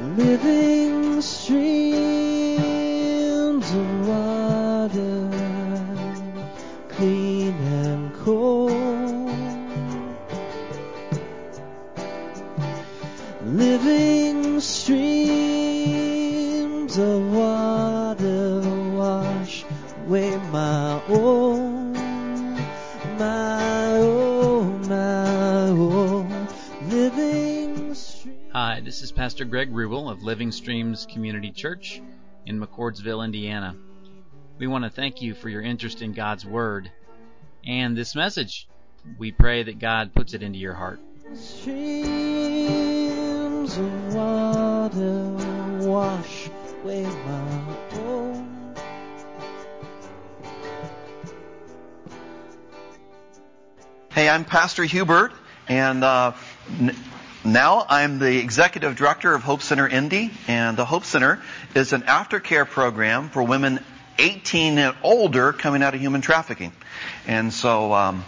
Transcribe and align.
living 0.00 0.69
of 30.20 30.24
Living 30.24 30.52
Streams 30.52 31.06
Community 31.06 31.50
Church 31.50 32.02
in 32.46 32.60
McCordsville, 32.60 33.24
Indiana. 33.24 33.76
We 34.58 34.66
want 34.66 34.84
to 34.84 34.90
thank 34.90 35.22
you 35.22 35.34
for 35.34 35.48
your 35.48 35.62
interest 35.62 36.02
in 36.02 36.12
God's 36.12 36.44
Word 36.44 36.90
and 37.64 37.96
this 37.96 38.14
message. 38.14 38.68
We 39.18 39.32
pray 39.32 39.62
that 39.62 39.78
God 39.78 40.12
puts 40.14 40.34
it 40.34 40.42
into 40.42 40.58
your 40.58 40.74
heart. 40.74 41.00
Streams 41.34 41.78
of 43.76 44.14
water 44.14 45.30
wash 45.88 46.50
away 46.82 47.04
my 47.04 47.76
own. 47.92 48.74
Hey, 54.12 54.28
I'm 54.28 54.44
Pastor 54.44 54.84
Hubert, 54.84 55.32
and 55.68 56.04
uh, 56.04 56.32
n- 56.78 56.96
now 57.52 57.84
I'm 57.88 58.18
the 58.18 58.38
executive 58.38 58.96
director 58.96 59.34
of 59.34 59.42
Hope 59.42 59.62
Center 59.62 59.88
Indy. 59.88 60.30
And 60.48 60.76
the 60.76 60.84
Hope 60.84 61.04
Center 61.04 61.40
is 61.74 61.92
an 61.92 62.02
aftercare 62.02 62.68
program 62.68 63.28
for 63.28 63.42
women 63.42 63.80
18 64.18 64.78
and 64.78 64.96
older 65.02 65.52
coming 65.52 65.82
out 65.82 65.94
of 65.94 66.00
human 66.00 66.20
trafficking. 66.20 66.72
And 67.26 67.52
so 67.52 67.92
um, 67.92 68.24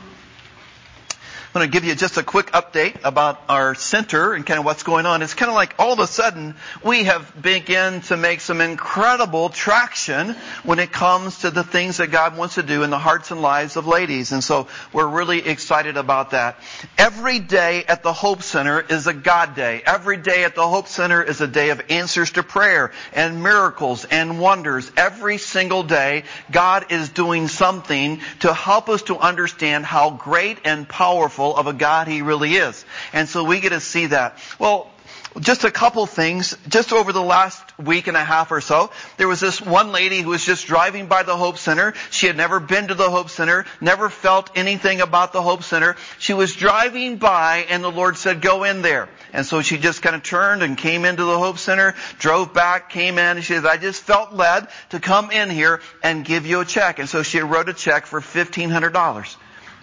I'm 1.54 1.60
going 1.60 1.70
to 1.70 1.78
give 1.78 1.84
you 1.86 1.94
just 1.94 2.16
a 2.16 2.22
quick 2.22 2.52
update 2.52 3.04
about 3.04 3.42
our 3.46 3.74
center 3.74 4.32
and 4.32 4.46
kind 4.46 4.58
of 4.58 4.64
what's 4.64 4.84
going 4.84 5.04
on. 5.04 5.20
It's 5.20 5.34
kind 5.34 5.50
of 5.50 5.54
like 5.54 5.74
all 5.78 5.92
of 5.92 5.98
a 5.98 6.06
sudden 6.06 6.54
we 6.82 7.04
have 7.04 7.30
begun 7.42 8.00
to 8.02 8.16
make 8.16 8.40
some 8.40 8.62
incredible 8.62 9.50
traction 9.50 10.34
when 10.62 10.78
it 10.78 10.92
comes 10.92 11.40
to 11.40 11.50
the 11.50 11.62
things 11.62 11.98
that 11.98 12.06
God 12.06 12.38
wants 12.38 12.54
to 12.54 12.62
do 12.62 12.84
in 12.84 12.88
the 12.88 12.98
hearts 12.98 13.32
and 13.32 13.42
lives 13.42 13.76
of 13.76 13.86
ladies. 13.86 14.32
And 14.32 14.42
so 14.42 14.66
we're 14.94 15.06
really 15.06 15.46
excited 15.46 15.98
about 15.98 16.30
that. 16.30 16.56
Every 16.96 17.38
day 17.38 17.84
at 17.84 18.02
the 18.02 18.14
Hope 18.14 18.42
Center 18.42 18.80
is 18.80 19.06
a 19.06 19.12
God 19.12 19.54
day. 19.54 19.82
Every 19.84 20.16
day 20.16 20.44
at 20.44 20.54
the 20.54 20.66
Hope 20.66 20.88
Center 20.88 21.22
is 21.22 21.42
a 21.42 21.46
day 21.46 21.68
of 21.68 21.82
answers 21.90 22.30
to 22.30 22.42
prayer 22.42 22.92
and 23.12 23.42
miracles 23.42 24.06
and 24.06 24.40
wonders. 24.40 24.90
Every 24.96 25.36
single 25.36 25.82
day, 25.82 26.24
God 26.50 26.92
is 26.92 27.10
doing 27.10 27.48
something 27.48 28.22
to 28.40 28.54
help 28.54 28.88
us 28.88 29.02
to 29.02 29.18
understand 29.18 29.84
how 29.84 30.08
great 30.08 30.56
and 30.64 30.88
powerful 30.88 31.41
of 31.50 31.66
a 31.66 31.72
God 31.72 32.08
He 32.08 32.22
really 32.22 32.54
is. 32.54 32.84
And 33.12 33.28
so 33.28 33.44
we 33.44 33.60
get 33.60 33.70
to 33.70 33.80
see 33.80 34.06
that. 34.06 34.38
Well, 34.58 34.92
just 35.40 35.64
a 35.64 35.70
couple 35.70 36.04
things. 36.06 36.56
Just 36.68 36.92
over 36.92 37.12
the 37.12 37.22
last 37.22 37.78
week 37.78 38.06
and 38.06 38.16
a 38.16 38.24
half 38.24 38.50
or 38.50 38.60
so, 38.60 38.90
there 39.16 39.28
was 39.28 39.40
this 39.40 39.60
one 39.60 39.92
lady 39.92 40.20
who 40.20 40.30
was 40.30 40.44
just 40.44 40.66
driving 40.66 41.06
by 41.06 41.22
the 41.22 41.36
Hope 41.36 41.56
Center. 41.56 41.94
She 42.10 42.26
had 42.26 42.36
never 42.36 42.60
been 42.60 42.88
to 42.88 42.94
the 42.94 43.10
Hope 43.10 43.30
Center, 43.30 43.64
never 43.80 44.10
felt 44.10 44.50
anything 44.54 45.00
about 45.00 45.32
the 45.32 45.42
Hope 45.42 45.62
Center. 45.62 45.96
She 46.18 46.34
was 46.34 46.54
driving 46.54 47.16
by 47.16 47.66
and 47.70 47.82
the 47.82 47.90
Lord 47.90 48.16
said, 48.16 48.40
go 48.40 48.64
in 48.64 48.82
there. 48.82 49.08
And 49.32 49.46
so 49.46 49.62
she 49.62 49.78
just 49.78 50.02
kind 50.02 50.14
of 50.14 50.22
turned 50.22 50.62
and 50.62 50.76
came 50.76 51.04
into 51.04 51.24
the 51.24 51.38
Hope 51.38 51.58
Center, 51.58 51.94
drove 52.18 52.52
back, 52.52 52.90
came 52.90 53.18
in, 53.18 53.36
and 53.36 53.44
she 53.44 53.54
said, 53.54 53.66
I 53.66 53.78
just 53.78 54.02
felt 54.02 54.32
led 54.34 54.68
to 54.90 55.00
come 55.00 55.30
in 55.30 55.48
here 55.48 55.80
and 56.02 56.24
give 56.24 56.46
you 56.46 56.60
a 56.60 56.64
check. 56.64 56.98
And 56.98 57.08
so 57.08 57.22
she 57.22 57.40
wrote 57.40 57.68
a 57.68 57.74
check 57.74 58.06
for 58.06 58.20
$1,500. 58.20 59.36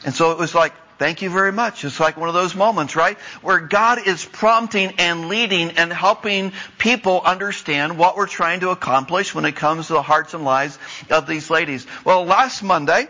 And 0.05 0.13
so 0.13 0.31
it 0.31 0.37
was 0.37 0.53
like, 0.53 0.73
Thank 0.99 1.21
you 1.21 1.29
very 1.29 1.53
much. 1.53 1.85
It's 1.85 1.97
like 1.97 2.17
one 2.17 2.27
of 2.27 2.35
those 2.35 2.53
moments, 2.53 2.93
right? 2.93 3.17
Where 3.41 3.61
God 3.61 4.05
is 4.05 4.25
prompting 4.25 4.95
and 4.97 5.29
leading 5.29 5.71
and 5.71 5.93
helping 5.93 6.51
people 6.77 7.21
understand 7.23 7.97
what 7.97 8.17
we're 8.17 8.27
trying 8.27 8.59
to 8.59 8.71
accomplish 8.71 9.33
when 9.33 9.45
it 9.45 9.55
comes 9.55 9.87
to 9.87 9.93
the 9.93 10.01
hearts 10.01 10.33
and 10.33 10.43
lives 10.43 10.77
of 11.09 11.25
these 11.25 11.49
ladies. 11.49 11.87
Well, 12.03 12.25
last 12.25 12.61
Monday, 12.63 13.07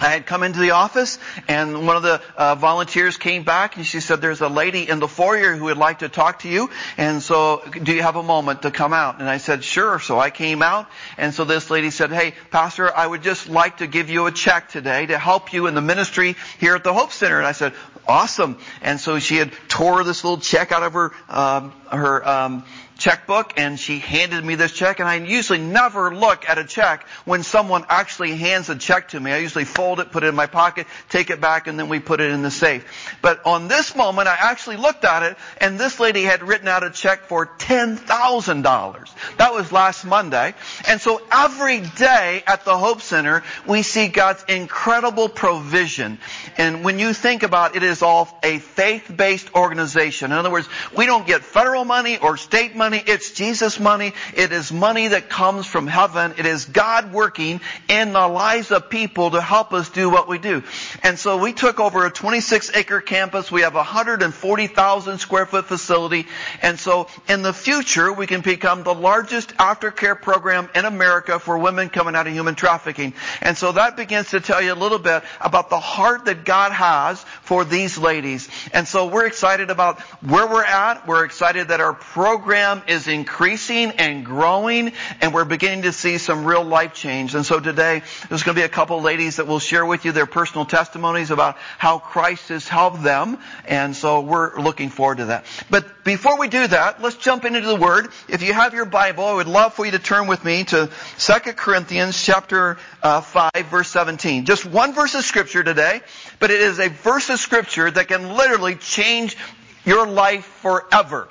I 0.00 0.08
had 0.08 0.26
come 0.26 0.42
into 0.42 0.58
the 0.58 0.70
office 0.70 1.18
and 1.46 1.86
one 1.86 1.96
of 1.96 2.02
the 2.02 2.22
uh, 2.36 2.54
volunteers 2.54 3.18
came 3.18 3.42
back 3.44 3.76
and 3.76 3.86
she 3.86 4.00
said, 4.00 4.20
there's 4.20 4.40
a 4.40 4.48
lady 4.48 4.88
in 4.88 4.98
the 4.98 5.08
foyer 5.08 5.54
who 5.54 5.64
would 5.64 5.76
like 5.76 5.98
to 5.98 6.08
talk 6.08 6.40
to 6.40 6.48
you. 6.48 6.70
And 6.96 7.22
so 7.22 7.62
do 7.82 7.92
you 7.92 8.02
have 8.02 8.16
a 8.16 8.22
moment 8.22 8.62
to 8.62 8.70
come 8.70 8.92
out? 8.92 9.20
And 9.20 9.28
I 9.28 9.36
said, 9.36 9.62
sure. 9.62 10.00
So 10.00 10.18
I 10.18 10.30
came 10.30 10.62
out 10.62 10.88
and 11.18 11.34
so 11.34 11.44
this 11.44 11.70
lady 11.70 11.90
said, 11.90 12.10
hey, 12.10 12.34
pastor, 12.50 12.94
I 12.94 13.06
would 13.06 13.22
just 13.22 13.48
like 13.48 13.78
to 13.78 13.86
give 13.86 14.08
you 14.08 14.26
a 14.26 14.32
check 14.32 14.70
today 14.70 15.06
to 15.06 15.18
help 15.18 15.52
you 15.52 15.66
in 15.66 15.74
the 15.74 15.82
ministry 15.82 16.36
here 16.58 16.74
at 16.74 16.82
the 16.82 16.94
Hope 16.94 17.12
Center. 17.12 17.38
And 17.38 17.46
I 17.46 17.52
said, 17.52 17.74
awesome. 18.08 18.58
And 18.82 18.98
so 18.98 19.18
she 19.18 19.36
had 19.36 19.52
tore 19.68 20.02
this 20.04 20.24
little 20.24 20.38
check 20.38 20.72
out 20.72 20.82
of 20.82 20.94
her, 20.94 21.12
um, 21.28 21.72
her, 21.90 22.26
um, 22.26 22.64
checkbook 23.00 23.54
and 23.56 23.80
she 23.80 23.98
handed 23.98 24.44
me 24.44 24.54
this 24.54 24.70
check 24.70 25.00
and 25.00 25.08
I 25.08 25.16
usually 25.16 25.58
never 25.58 26.14
look 26.14 26.48
at 26.48 26.58
a 26.58 26.64
check 26.64 27.08
when 27.24 27.42
someone 27.42 27.84
actually 27.88 28.36
hands 28.36 28.68
a 28.68 28.76
check 28.76 29.08
to 29.08 29.18
me. 29.18 29.32
I 29.32 29.38
usually 29.38 29.64
fold 29.64 29.98
it, 29.98 30.12
put 30.12 30.22
it 30.22 30.28
in 30.28 30.36
my 30.36 30.46
pocket, 30.46 30.86
take 31.08 31.30
it 31.30 31.40
back 31.40 31.66
and 31.66 31.78
then 31.78 31.88
we 31.88 31.98
put 31.98 32.20
it 32.20 32.30
in 32.30 32.42
the 32.42 32.50
safe. 32.50 32.84
But 33.22 33.44
on 33.44 33.66
this 33.66 33.96
moment 33.96 34.28
I 34.28 34.36
actually 34.38 34.76
looked 34.76 35.04
at 35.04 35.24
it 35.24 35.36
and 35.60 35.80
this 35.80 35.98
lady 35.98 36.22
had 36.22 36.44
written 36.44 36.68
out 36.68 36.84
a 36.84 36.90
check 36.90 37.22
for 37.24 37.46
$10,000. 37.46 39.36
That 39.38 39.52
was 39.52 39.72
last 39.72 40.04
Monday. 40.04 40.54
And 40.86 41.00
so 41.00 41.20
every 41.32 41.80
day 41.80 42.44
at 42.46 42.64
the 42.64 42.78
Hope 42.78 43.00
Center 43.00 43.42
we 43.66 43.82
see 43.82 44.06
God's 44.06 44.44
incredible 44.46 45.28
provision. 45.28 46.18
And 46.56 46.84
when 46.84 47.00
you 47.00 47.12
think 47.12 47.42
about 47.42 47.74
it, 47.74 47.80
it 47.80 47.82
is 47.82 48.02
all 48.02 48.28
a 48.42 48.58
faith-based 48.58 49.54
organization. 49.54 50.32
In 50.32 50.36
other 50.36 50.50
words, 50.50 50.68
we 50.94 51.06
don't 51.06 51.26
get 51.26 51.42
federal 51.42 51.86
money 51.86 52.18
or 52.18 52.36
state 52.36 52.76
money 52.76 52.89
money. 52.90 53.02
It's 53.06 53.30
Jesus 53.30 53.78
money. 53.78 54.12
It 54.34 54.50
is 54.50 54.72
money 54.72 55.08
that 55.08 55.28
comes 55.28 55.64
from 55.64 55.86
heaven. 55.86 56.34
It 56.38 56.46
is 56.46 56.64
God 56.64 57.12
working 57.12 57.60
in 57.88 58.12
the 58.12 58.26
lives 58.26 58.72
of 58.72 58.90
people 58.90 59.30
to 59.30 59.40
help 59.40 59.72
us 59.72 59.90
do 59.90 60.10
what 60.10 60.26
we 60.26 60.38
do. 60.38 60.64
And 61.04 61.16
so 61.16 61.36
we 61.36 61.52
took 61.52 61.78
over 61.78 62.04
a 62.04 62.10
26 62.10 62.74
acre 62.74 63.00
campus. 63.00 63.50
We 63.52 63.60
have 63.60 63.74
a 63.74 63.78
140,000 63.78 65.18
square 65.18 65.46
foot 65.46 65.66
facility. 65.66 66.26
And 66.62 66.80
so 66.80 67.06
in 67.28 67.42
the 67.42 67.52
future, 67.52 68.12
we 68.12 68.26
can 68.26 68.40
become 68.40 68.82
the 68.82 68.94
largest 68.94 69.50
aftercare 69.56 70.20
program 70.20 70.68
in 70.74 70.84
America 70.84 71.38
for 71.38 71.58
women 71.58 71.90
coming 71.90 72.16
out 72.16 72.26
of 72.26 72.32
human 72.32 72.56
trafficking. 72.56 73.14
And 73.40 73.56
so 73.56 73.70
that 73.70 73.96
begins 73.96 74.30
to 74.30 74.40
tell 74.40 74.60
you 74.60 74.72
a 74.72 74.74
little 74.74 74.98
bit 74.98 75.22
about 75.40 75.70
the 75.70 75.78
heart 75.78 76.24
that 76.24 76.44
God 76.44 76.72
has 76.72 77.22
for 77.42 77.64
these 77.64 77.96
ladies. 77.98 78.48
And 78.72 78.88
so 78.88 79.06
we're 79.06 79.26
excited 79.26 79.70
about 79.70 80.00
where 80.22 80.48
we're 80.48 80.64
at. 80.64 81.06
We're 81.06 81.24
excited 81.24 81.68
that 81.68 81.80
our 81.80 81.94
program 81.94 82.79
is 82.88 83.08
increasing 83.08 83.92
and 83.92 84.24
growing 84.24 84.92
and 85.20 85.34
we're 85.34 85.44
beginning 85.44 85.82
to 85.82 85.92
see 85.92 86.18
some 86.18 86.44
real 86.44 86.64
life 86.64 86.94
change. 86.94 87.34
And 87.34 87.44
so 87.44 87.60
today 87.60 88.02
there's 88.28 88.42
going 88.42 88.54
to 88.54 88.60
be 88.60 88.64
a 88.64 88.68
couple 88.68 89.00
ladies 89.00 89.36
that 89.36 89.46
will 89.46 89.58
share 89.58 89.84
with 89.84 90.04
you 90.04 90.12
their 90.12 90.26
personal 90.26 90.64
testimonies 90.64 91.30
about 91.30 91.56
how 91.78 91.98
Christ 91.98 92.48
has 92.48 92.66
helped 92.66 93.02
them. 93.02 93.38
And 93.66 93.94
so 93.94 94.20
we're 94.20 94.58
looking 94.60 94.90
forward 94.90 95.18
to 95.18 95.26
that. 95.26 95.44
But 95.68 96.04
before 96.04 96.38
we 96.38 96.48
do 96.48 96.66
that, 96.66 97.02
let's 97.02 97.16
jump 97.16 97.44
into 97.44 97.60
the 97.60 97.76
Word. 97.76 98.08
If 98.28 98.42
you 98.42 98.52
have 98.52 98.74
your 98.74 98.84
Bible, 98.84 99.24
I 99.24 99.34
would 99.34 99.48
love 99.48 99.74
for 99.74 99.84
you 99.84 99.92
to 99.92 99.98
turn 99.98 100.26
with 100.26 100.44
me 100.44 100.64
to 100.64 100.90
2 101.18 101.32
Corinthians 101.52 102.22
chapter 102.22 102.78
uh, 103.02 103.20
5 103.20 103.50
verse 103.66 103.88
17. 103.88 104.44
Just 104.44 104.64
one 104.64 104.92
verse 104.92 105.14
of 105.14 105.24
scripture 105.24 105.62
today, 105.62 106.00
but 106.38 106.50
it 106.50 106.60
is 106.60 106.78
a 106.78 106.88
verse 106.88 107.30
of 107.30 107.38
scripture 107.38 107.90
that 107.90 108.08
can 108.08 108.36
literally 108.36 108.76
change 108.76 109.36
your 109.84 110.06
life 110.06 110.44
forever. 110.44 111.28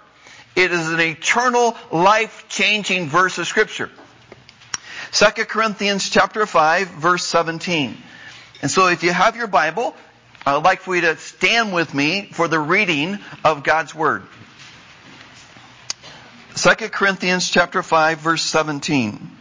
It 0.59 0.74
is 0.74 0.90
an 0.90 1.00
eternal, 1.00 1.78
life-changing 1.89 3.07
verse 3.07 3.38
of 3.38 3.48
scripture. 3.48 3.89
2 5.13 5.45
Corinthians 5.45 6.10
chapter 6.10 6.45
5 6.45 6.89
verse 6.89 7.24
17. 7.24 7.95
And 8.62 8.69
so 8.69 8.88
if 8.88 9.01
you 9.01 9.13
have 9.13 9.38
your 9.38 9.48
Bible, 9.48 9.95
I 10.45 10.56
would 10.56 10.66
like 10.66 10.81
for 10.81 10.94
you 10.95 11.01
to 11.04 11.16
stand 11.16 11.72
with 11.72 11.94
me 11.94 12.30
for 12.34 12.50
the 12.50 12.60
reading 12.60 13.19
of 13.45 13.63
God's 13.63 13.95
Word. 13.95 14.24
2 16.56 16.89
Corinthians 16.89 17.50
chapter 17.50 17.81
5 17.81 18.19
verse 18.19 18.44
17. 18.44 19.38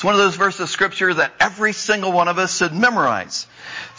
It's 0.00 0.04
one 0.06 0.14
of 0.14 0.20
those 0.20 0.36
verses 0.36 0.60
of 0.60 0.70
scripture 0.70 1.12
that 1.12 1.34
every 1.38 1.74
single 1.74 2.10
one 2.10 2.28
of 2.28 2.38
us 2.38 2.56
should 2.56 2.72
memorize. 2.72 3.46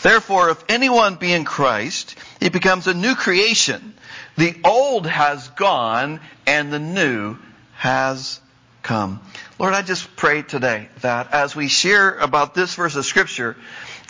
Therefore, 0.01 0.49
if 0.49 0.63
anyone 0.67 1.17
be 1.17 1.31
in 1.31 1.45
Christ, 1.45 2.15
he 2.39 2.49
becomes 2.49 2.87
a 2.87 2.95
new 2.95 3.13
creation. 3.13 3.93
The 4.35 4.55
old 4.63 5.05
has 5.05 5.47
gone 5.49 6.19
and 6.47 6.73
the 6.73 6.79
new 6.79 7.37
has 7.75 8.39
come. 8.81 9.21
Lord, 9.59 9.75
I 9.75 9.83
just 9.83 10.15
pray 10.15 10.41
today 10.41 10.89
that 11.01 11.33
as 11.33 11.55
we 11.55 11.67
share 11.67 12.15
about 12.15 12.55
this 12.55 12.73
verse 12.73 12.95
of 12.95 13.05
scripture, 13.05 13.55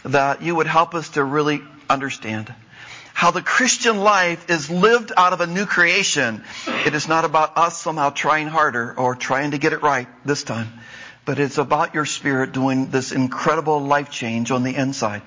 that 0.05 0.41
you 0.41 0.55
would 0.55 0.67
help 0.67 0.95
us 0.95 1.09
to 1.09 1.23
really 1.25 1.61
understand. 1.89 2.55
how 3.21 3.29
the 3.29 3.41
Christian 3.43 3.99
life 3.99 4.49
is 4.49 4.69
lived 4.71 5.11
out 5.15 5.31
of 5.31 5.41
a 5.41 5.45
new 5.45 5.67
creation. 5.67 6.43
It 6.87 6.95
is 6.95 7.07
not 7.07 7.23
about 7.23 7.55
us 7.55 7.79
somehow 7.79 8.09
trying 8.09 8.47
harder 8.47 8.95
or 8.97 9.15
trying 9.15 9.51
to 9.51 9.59
get 9.59 9.73
it 9.73 9.83
right 9.83 10.07
this 10.25 10.43
time, 10.43 10.71
but 11.25 11.39
it's 11.39 11.57
about 11.57 11.93
your 11.93 12.05
spirit 12.05 12.51
doing 12.51 12.87
this 12.87 13.11
incredible 13.11 13.79
life 13.79 14.09
change 14.09 14.51
on 14.51 14.63
the 14.63 14.75
inside. 14.75 15.21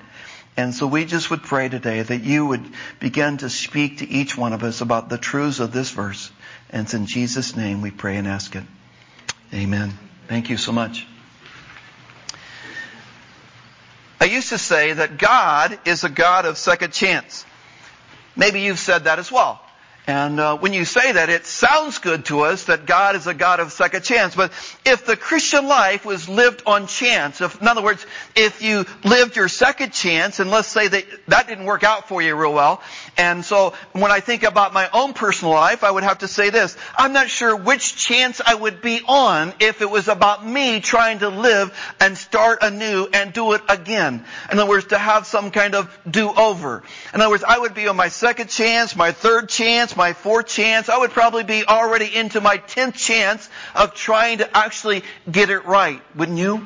And 0.57 0.73
so 0.73 0.87
we 0.87 1.05
just 1.05 1.29
would 1.31 1.43
pray 1.43 1.67
today 1.67 2.01
that 2.01 2.23
you 2.23 2.45
would 2.45 2.65
begin 2.99 3.37
to 3.37 3.49
speak 3.49 3.99
to 3.99 4.09
each 4.09 4.37
one 4.37 4.53
of 4.53 4.63
us 4.63 4.81
about 4.81 5.09
the 5.09 5.17
truths 5.17 5.59
of 5.59 5.71
this 5.71 5.91
verse. 5.91 6.31
And 6.69 6.83
it's 6.83 6.93
in 6.93 7.05
Jesus' 7.05 7.55
name 7.55 7.81
we 7.81 7.91
pray 7.91 8.17
and 8.17 8.27
ask 8.27 8.55
it. 8.55 8.63
Amen. 9.53 9.97
Thank 10.27 10.49
you 10.49 10.57
so 10.57 10.71
much. 10.71 11.05
I 14.19 14.25
used 14.25 14.49
to 14.49 14.57
say 14.57 14.93
that 14.93 15.17
God 15.17 15.77
is 15.85 16.03
a 16.03 16.09
God 16.09 16.45
of 16.45 16.57
second 16.57 16.93
chance. 16.93 17.45
Maybe 18.35 18.61
you've 18.61 18.79
said 18.79 19.03
that 19.03 19.19
as 19.19 19.31
well. 19.31 19.61
And 20.07 20.39
uh, 20.39 20.57
when 20.57 20.73
you 20.73 20.85
say 20.85 21.13
that, 21.13 21.29
it 21.29 21.47
sounds 21.47 21.97
good 21.97 22.25
to 22.25 22.41
us 22.41 22.65
that 22.65 22.85
God 22.85 23.15
is 23.15 23.25
a 23.25 23.33
God 23.33 23.59
of 23.59 23.71
second 23.71 24.03
chance. 24.03 24.35
But 24.35 24.51
if 24.85 25.05
the 25.05 25.17
Christian 25.17 25.67
life 25.67 26.05
was 26.05 26.29
lived 26.29 26.61
on 26.67 26.85
chance, 26.85 27.41
if, 27.41 27.59
in 27.59 27.67
other 27.67 27.81
words, 27.81 28.05
if 28.35 28.61
you 28.61 28.85
lived 29.03 29.35
your 29.35 29.47
second 29.47 29.93
chance, 29.93 30.39
and 30.39 30.51
let's 30.51 30.67
say 30.67 30.87
that 30.87 31.05
that 31.27 31.47
didn't 31.47 31.65
work 31.65 31.83
out 31.83 32.07
for 32.07 32.21
you 32.21 32.35
real 32.35 32.53
well, 32.53 32.83
and 33.17 33.43
so 33.43 33.73
when 33.93 34.11
I 34.11 34.19
think 34.19 34.43
about 34.43 34.73
my 34.73 34.89
own 34.93 35.13
personal 35.13 35.55
life, 35.55 35.83
I 35.83 35.89
would 35.89 36.03
have 36.03 36.19
to 36.19 36.27
say 36.27 36.51
this: 36.51 36.77
I'm 36.95 37.13
not 37.13 37.29
sure 37.29 37.55
which 37.55 37.95
chance 37.95 38.41
I 38.45 38.53
would 38.53 38.81
be 38.81 39.01
on 39.07 39.53
if 39.59 39.81
it 39.81 39.89
was 39.89 40.07
about 40.07 40.45
me 40.45 40.81
trying 40.81 41.19
to 41.19 41.29
live 41.29 41.75
and 41.99 42.15
start 42.15 42.59
anew 42.61 43.07
and 43.11 43.33
do 43.33 43.53
it 43.53 43.61
again. 43.67 44.23
In 44.51 44.59
other 44.59 44.69
words, 44.69 44.87
to 44.87 44.99
have 44.99 45.25
some 45.25 45.49
kind 45.49 45.73
of 45.73 45.97
do-over. 46.09 46.83
In 47.13 47.21
other 47.21 47.31
words, 47.31 47.43
I 47.43 47.57
would 47.57 47.73
be 47.73 47.87
on 47.87 47.95
my 47.95 48.09
second 48.09 48.49
chance, 48.49 48.95
my 48.95 49.11
third 49.11 49.49
chance 49.49 49.94
my 49.95 50.13
fourth 50.13 50.47
chance. 50.47 50.89
I 50.89 50.97
would 50.97 51.11
probably 51.11 51.43
be 51.43 51.65
already 51.65 52.13
into 52.13 52.41
my 52.41 52.57
tenth 52.57 52.95
chance 52.95 53.49
of 53.73 53.93
trying 53.93 54.39
to 54.39 54.57
actually 54.57 55.03
get 55.29 55.49
it 55.49 55.65
right, 55.65 56.01
wouldn't 56.15 56.37
you? 56.37 56.65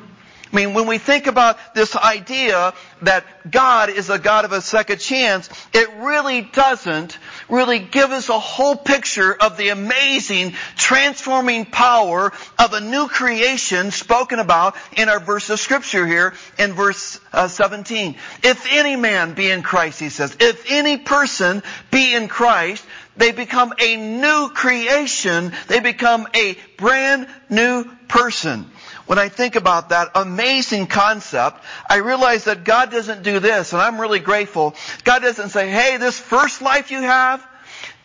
I 0.52 0.56
mean, 0.56 0.74
when 0.74 0.88
we 0.88 0.98
think 0.98 1.28
about 1.28 1.74
this 1.74 1.94
idea 1.94 2.74
that 3.02 3.24
God 3.48 3.88
is 3.88 4.10
a 4.10 4.18
God 4.18 4.44
of 4.44 4.50
a 4.50 4.60
second 4.60 4.98
chance, 4.98 5.48
it 5.72 5.88
really 5.98 6.40
doesn't 6.40 7.18
really 7.48 7.78
give 7.78 8.10
us 8.10 8.28
a 8.28 8.38
whole 8.38 8.74
picture 8.74 9.32
of 9.32 9.56
the 9.56 9.68
amazing 9.68 10.54
transforming 10.76 11.66
power 11.66 12.32
of 12.58 12.72
a 12.72 12.80
new 12.80 13.06
creation 13.06 13.92
spoken 13.92 14.40
about 14.40 14.74
in 14.96 15.08
our 15.08 15.20
verse 15.20 15.50
of 15.50 15.60
scripture 15.60 16.04
here 16.04 16.34
in 16.58 16.72
verse 16.72 17.20
uh, 17.32 17.46
17. 17.46 18.16
If 18.42 18.66
any 18.70 18.96
man 18.96 19.34
be 19.34 19.50
in 19.50 19.62
Christ, 19.62 20.00
he 20.00 20.08
says, 20.08 20.36
if 20.40 20.68
any 20.68 20.96
person 20.96 21.62
be 21.92 22.12
in 22.12 22.26
Christ, 22.26 22.84
they 23.20 23.32
become 23.32 23.74
a 23.78 23.96
new 23.96 24.48
creation. 24.48 25.52
They 25.68 25.80
become 25.80 26.26
a 26.34 26.56
brand 26.78 27.28
new 27.50 27.84
person. 28.08 28.64
When 29.06 29.18
I 29.18 29.28
think 29.28 29.56
about 29.56 29.90
that 29.90 30.12
amazing 30.14 30.86
concept, 30.86 31.62
I 31.88 31.96
realize 31.96 32.44
that 32.44 32.64
God 32.64 32.90
doesn't 32.90 33.22
do 33.22 33.38
this, 33.38 33.74
and 33.74 33.82
I'm 33.82 34.00
really 34.00 34.20
grateful. 34.20 34.74
God 35.04 35.20
doesn't 35.20 35.50
say, 35.50 35.68
hey, 35.68 35.98
this 35.98 36.18
first 36.18 36.62
life 36.62 36.90
you 36.90 37.02
have, 37.02 37.46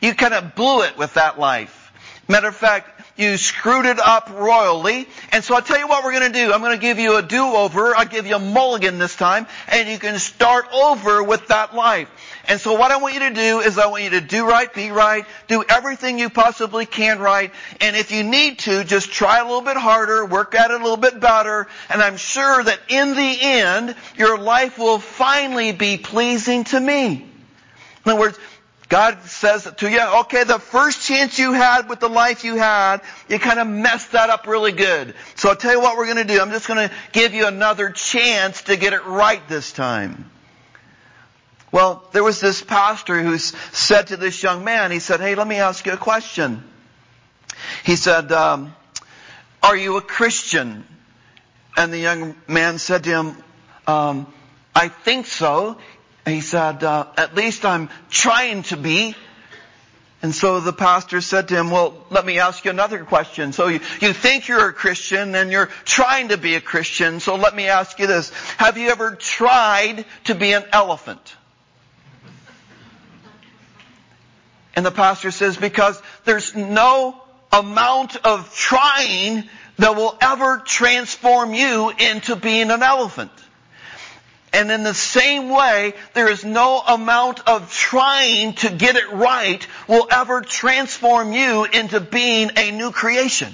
you 0.01 0.13
kind 0.13 0.33
of 0.33 0.53
blew 0.53 0.81
it 0.81 0.97
with 0.97 1.13
that 1.13 1.39
life. 1.39 1.93
Matter 2.27 2.47
of 2.47 2.55
fact, 2.55 2.95
you 3.17 3.37
screwed 3.37 3.85
it 3.85 3.99
up 3.99 4.29
royally. 4.29 5.07
And 5.31 5.43
so 5.43 5.55
I'll 5.55 5.61
tell 5.61 5.79
you 5.79 5.87
what 5.87 6.03
we're 6.03 6.19
going 6.19 6.31
to 6.31 6.37
do. 6.37 6.51
I'm 6.51 6.59
going 6.59 6.77
to 6.77 6.81
give 6.81 6.99
you 6.99 7.17
a 7.17 7.21
do-over. 7.21 7.95
I'll 7.95 8.05
give 8.05 8.27
you 8.27 8.35
a 8.35 8.39
mulligan 8.39 8.97
this 8.97 9.15
time. 9.15 9.47
And 9.69 9.87
you 9.87 9.97
can 9.97 10.19
start 10.19 10.65
over 10.73 11.23
with 11.23 11.47
that 11.47 11.75
life. 11.75 12.09
And 12.47 12.59
so 12.59 12.73
what 12.73 12.91
I 12.91 12.97
want 12.97 13.15
you 13.15 13.21
to 13.21 13.33
do 13.33 13.59
is 13.59 13.77
I 13.77 13.87
want 13.87 14.03
you 14.03 14.11
to 14.11 14.21
do 14.21 14.47
right, 14.47 14.71
be 14.71 14.91
right, 14.91 15.25
do 15.47 15.63
everything 15.67 16.19
you 16.19 16.29
possibly 16.29 16.85
can 16.85 17.19
right. 17.19 17.51
And 17.81 17.95
if 17.95 18.11
you 18.11 18.23
need 18.23 18.59
to, 18.59 18.83
just 18.83 19.11
try 19.11 19.39
a 19.39 19.43
little 19.43 19.61
bit 19.61 19.77
harder, 19.77 20.25
work 20.25 20.53
at 20.53 20.71
it 20.71 20.79
a 20.79 20.83
little 20.83 20.97
bit 20.97 21.19
better. 21.19 21.67
And 21.89 22.01
I'm 22.01 22.17
sure 22.17 22.63
that 22.63 22.79
in 22.89 23.15
the 23.15 23.37
end, 23.41 23.95
your 24.15 24.37
life 24.37 24.77
will 24.77 24.99
finally 24.99 25.71
be 25.71 25.97
pleasing 25.97 26.63
to 26.65 26.79
me. 26.79 27.13
In 28.05 28.11
other 28.11 28.19
words, 28.19 28.37
God 28.87 29.23
says 29.23 29.67
to 29.77 29.89
you, 29.89 30.01
okay, 30.21 30.43
the 30.43 30.59
first 30.59 31.07
chance 31.07 31.39
you 31.39 31.53
had 31.53 31.89
with 31.89 31.99
the 31.99 32.09
life 32.09 32.43
you 32.43 32.55
had, 32.55 33.01
you 33.27 33.39
kind 33.39 33.59
of 33.59 33.67
messed 33.67 34.11
that 34.11 34.29
up 34.29 34.45
really 34.45 34.71
good. 34.71 35.15
So 35.35 35.49
I'll 35.49 35.55
tell 35.55 35.73
you 35.73 35.81
what 35.81 35.97
we're 35.97 36.05
going 36.05 36.17
to 36.17 36.33
do. 36.33 36.39
I'm 36.39 36.51
just 36.51 36.67
going 36.67 36.87
to 36.87 36.95
give 37.11 37.33
you 37.33 37.47
another 37.47 37.89
chance 37.89 38.61
to 38.63 38.77
get 38.77 38.93
it 38.93 39.03
right 39.05 39.41
this 39.49 39.71
time. 39.71 40.29
Well, 41.75 42.01
there 42.13 42.23
was 42.23 42.39
this 42.39 42.61
pastor 42.61 43.21
who 43.21 43.37
said 43.37 44.07
to 44.07 44.15
this 44.15 44.41
young 44.41 44.63
man, 44.63 44.91
he 44.91 44.99
said, 44.99 45.19
hey, 45.19 45.35
let 45.35 45.45
me 45.45 45.57
ask 45.57 45.85
you 45.85 45.91
a 45.91 45.97
question. 45.97 46.63
He 47.83 47.97
said, 47.97 48.31
um, 48.31 48.73
are 49.61 49.75
you 49.75 49.97
a 49.97 50.01
Christian? 50.01 50.85
And 51.75 51.91
the 51.91 51.97
young 51.97 52.37
man 52.47 52.77
said 52.77 53.03
to 53.03 53.09
him, 53.09 53.43
um, 53.87 54.33
I 54.73 54.87
think 54.87 55.25
so. 55.25 55.75
He 56.25 56.39
said, 56.39 56.81
uh, 56.81 57.07
at 57.17 57.35
least 57.35 57.65
I'm 57.65 57.89
trying 58.09 58.63
to 58.63 58.77
be. 58.77 59.13
And 60.21 60.33
so 60.33 60.61
the 60.61 60.71
pastor 60.71 61.19
said 61.19 61.49
to 61.49 61.57
him, 61.57 61.71
well, 61.71 62.05
let 62.09 62.25
me 62.25 62.39
ask 62.39 62.63
you 62.63 62.71
another 62.71 63.03
question. 63.03 63.51
So 63.51 63.67
you, 63.67 63.81
you 63.99 64.13
think 64.13 64.47
you're 64.47 64.69
a 64.69 64.73
Christian 64.73 65.35
and 65.35 65.51
you're 65.51 65.69
trying 65.83 66.29
to 66.29 66.37
be 66.37 66.55
a 66.55 66.61
Christian. 66.61 67.19
So 67.19 67.35
let 67.35 67.53
me 67.53 67.67
ask 67.67 67.99
you 67.99 68.07
this. 68.07 68.29
Have 68.55 68.77
you 68.77 68.91
ever 68.91 69.11
tried 69.11 70.05
to 70.23 70.35
be 70.35 70.53
an 70.53 70.63
elephant? 70.71 71.35
And 74.75 74.85
the 74.85 74.91
pastor 74.91 75.31
says, 75.31 75.57
because 75.57 76.01
there's 76.25 76.55
no 76.55 77.15
amount 77.51 78.17
of 78.17 78.53
trying 78.53 79.49
that 79.77 79.95
will 79.95 80.17
ever 80.21 80.61
transform 80.65 81.53
you 81.53 81.89
into 81.89 82.35
being 82.35 82.71
an 82.71 82.83
elephant. 82.83 83.31
And 84.53 84.71
in 84.71 84.83
the 84.83 84.93
same 84.93 85.49
way, 85.49 85.93
there 86.13 86.29
is 86.29 86.45
no 86.45 86.79
amount 86.79 87.45
of 87.45 87.73
trying 87.73 88.53
to 88.53 88.69
get 88.69 88.95
it 88.95 89.11
right 89.11 89.65
will 89.87 90.07
ever 90.09 90.41
transform 90.41 91.33
you 91.33 91.65
into 91.65 91.99
being 91.99 92.51
a 92.55 92.71
new 92.71 92.91
creation. 92.91 93.53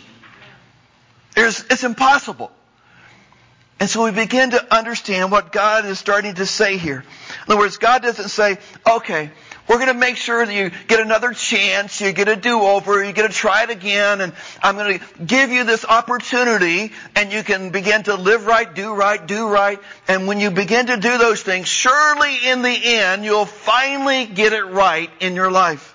There's, 1.36 1.64
it's 1.72 1.84
impossible. 1.84 2.52
And 3.80 3.90
so 3.90 4.04
we 4.04 4.12
begin 4.12 4.52
to 4.52 4.76
understand 4.76 5.32
what 5.32 5.52
God 5.52 5.86
is 5.86 5.98
starting 5.98 6.36
to 6.36 6.46
say 6.46 6.78
here. 6.78 7.04
In 7.48 7.52
other 7.52 7.58
words, 7.58 7.78
God 7.78 8.04
doesn't 8.04 8.30
say, 8.30 8.60
okay, 8.88 9.32
we're 9.72 9.78
going 9.78 9.88
to 9.88 9.94
make 9.94 10.18
sure 10.18 10.46
that 10.46 10.54
you 10.54 10.70
get 10.88 11.00
another 11.00 11.32
chance, 11.32 12.02
you 12.02 12.12
get 12.12 12.28
a 12.28 12.36
do-over, 12.36 13.02
you 13.02 13.14
get 13.14 13.26
to 13.26 13.34
try 13.34 13.64
it 13.64 13.70
again, 13.70 14.20
and 14.20 14.34
I'm 14.62 14.76
going 14.76 15.00
to 15.00 15.24
give 15.24 15.50
you 15.50 15.64
this 15.64 15.86
opportunity, 15.86 16.92
and 17.16 17.32
you 17.32 17.42
can 17.42 17.70
begin 17.70 18.04
to 18.04 18.16
live 18.16 18.46
right, 18.48 18.76
do 18.76 18.94
right, 18.94 19.26
do 19.26 19.48
right. 19.48 19.80
And 20.10 20.28
when 20.28 20.42
you 20.42 20.52
begin 20.52 20.88
to 20.88 20.98
do 20.98 21.18
those 21.18 21.42
things, 21.42 21.70
surely 21.70 22.50
in 22.50 22.64
the 22.64 22.70
end, 22.70 23.24
you'll 23.24 23.46
finally 23.46 24.26
get 24.26 24.52
it 24.52 24.66
right 24.66 25.10
in 25.22 25.36
your 25.36 25.50
life. 25.50 25.91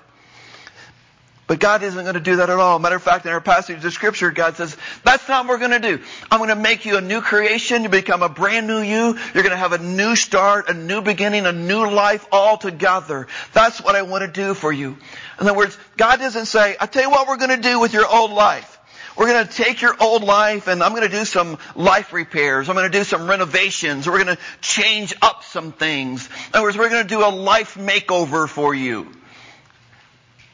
But 1.47 1.61
God 1.61 1.85
isn't 1.85 2.03
going 2.03 2.15
to 2.15 2.21
do 2.21 2.37
that 2.37 2.51
at 2.51 2.59
all. 2.59 2.81
Matter 2.81 2.97
of 2.97 3.03
fact, 3.03 3.25
in 3.25 3.31
our 3.31 3.41
passage 3.41 3.85
of 3.85 3.93
scripture, 3.93 4.33
God 4.33 4.57
says, 4.57 4.77
that's 5.05 5.29
not 5.29 5.45
what 5.45 5.51
we're 5.51 5.69
going 5.69 5.81
to 5.81 5.97
do. 5.97 6.03
I'm 6.29 6.41
going 6.41 6.51
to 6.51 6.57
make 6.57 6.85
you 6.85 6.97
a 6.97 7.01
new 7.01 7.21
creation. 7.21 7.85
You 7.85 7.89
become 7.89 8.23
a 8.23 8.29
brand 8.29 8.67
new 8.67 8.81
you. 8.81 9.17
You're 9.33 9.45
going 9.45 9.51
to 9.51 9.57
have 9.57 9.73
a 9.73 9.79
new 9.79 10.17
start, 10.17 10.69
a 10.69 10.75
new 10.75 11.03
beginning, 11.03 11.47
a 11.47 11.53
new 11.53 11.89
life 11.89 12.27
altogether. 12.33 13.29
That's 13.53 13.81
what 13.81 13.95
I 13.95 14.03
want 14.03 14.23
to 14.23 14.29
do 14.29 14.55
for 14.55 14.73
you. 14.73 14.97
In 15.41 15.47
other 15.47 15.55
words, 15.55 15.79
God 15.97 16.19
doesn't 16.19 16.47
say, 16.47 16.77
I 16.81 16.87
tell 16.87 17.03
you 17.03 17.11
what 17.11 17.29
we're 17.29 17.37
going 17.37 17.51
to 17.51 17.69
do 17.69 17.79
with 17.79 17.93
your 17.93 18.07
old 18.13 18.33
life. 18.33 18.73
We're 19.17 19.29
going 19.29 19.47
to 19.47 19.53
take 19.53 19.81
your 19.81 19.97
old 20.01 20.25
life 20.25 20.67
and 20.67 20.83
I'm 20.83 20.91
going 20.91 21.09
to 21.09 21.17
do 21.17 21.25
some 21.25 21.59
life 21.75 22.13
repairs. 22.13 22.69
I'm 22.69 22.75
going 22.75 22.91
to 22.91 22.99
do 22.99 23.05
some 23.05 23.31
renovations. 23.31 24.07
We're 24.07 24.23
going 24.23 24.37
to 24.37 24.43
change 24.61 25.15
up 25.23 25.45
some 25.45 25.73
things. 25.73 26.27
In 26.27 26.55
other 26.55 26.65
words, 26.65 26.77
we're 26.77 26.91
going 26.91 27.05
to 27.05 27.09
do 27.09 27.25
a 27.25 27.31
life 27.31 27.77
makeover 27.77 28.49
for 28.49 28.75
you. 28.75 29.11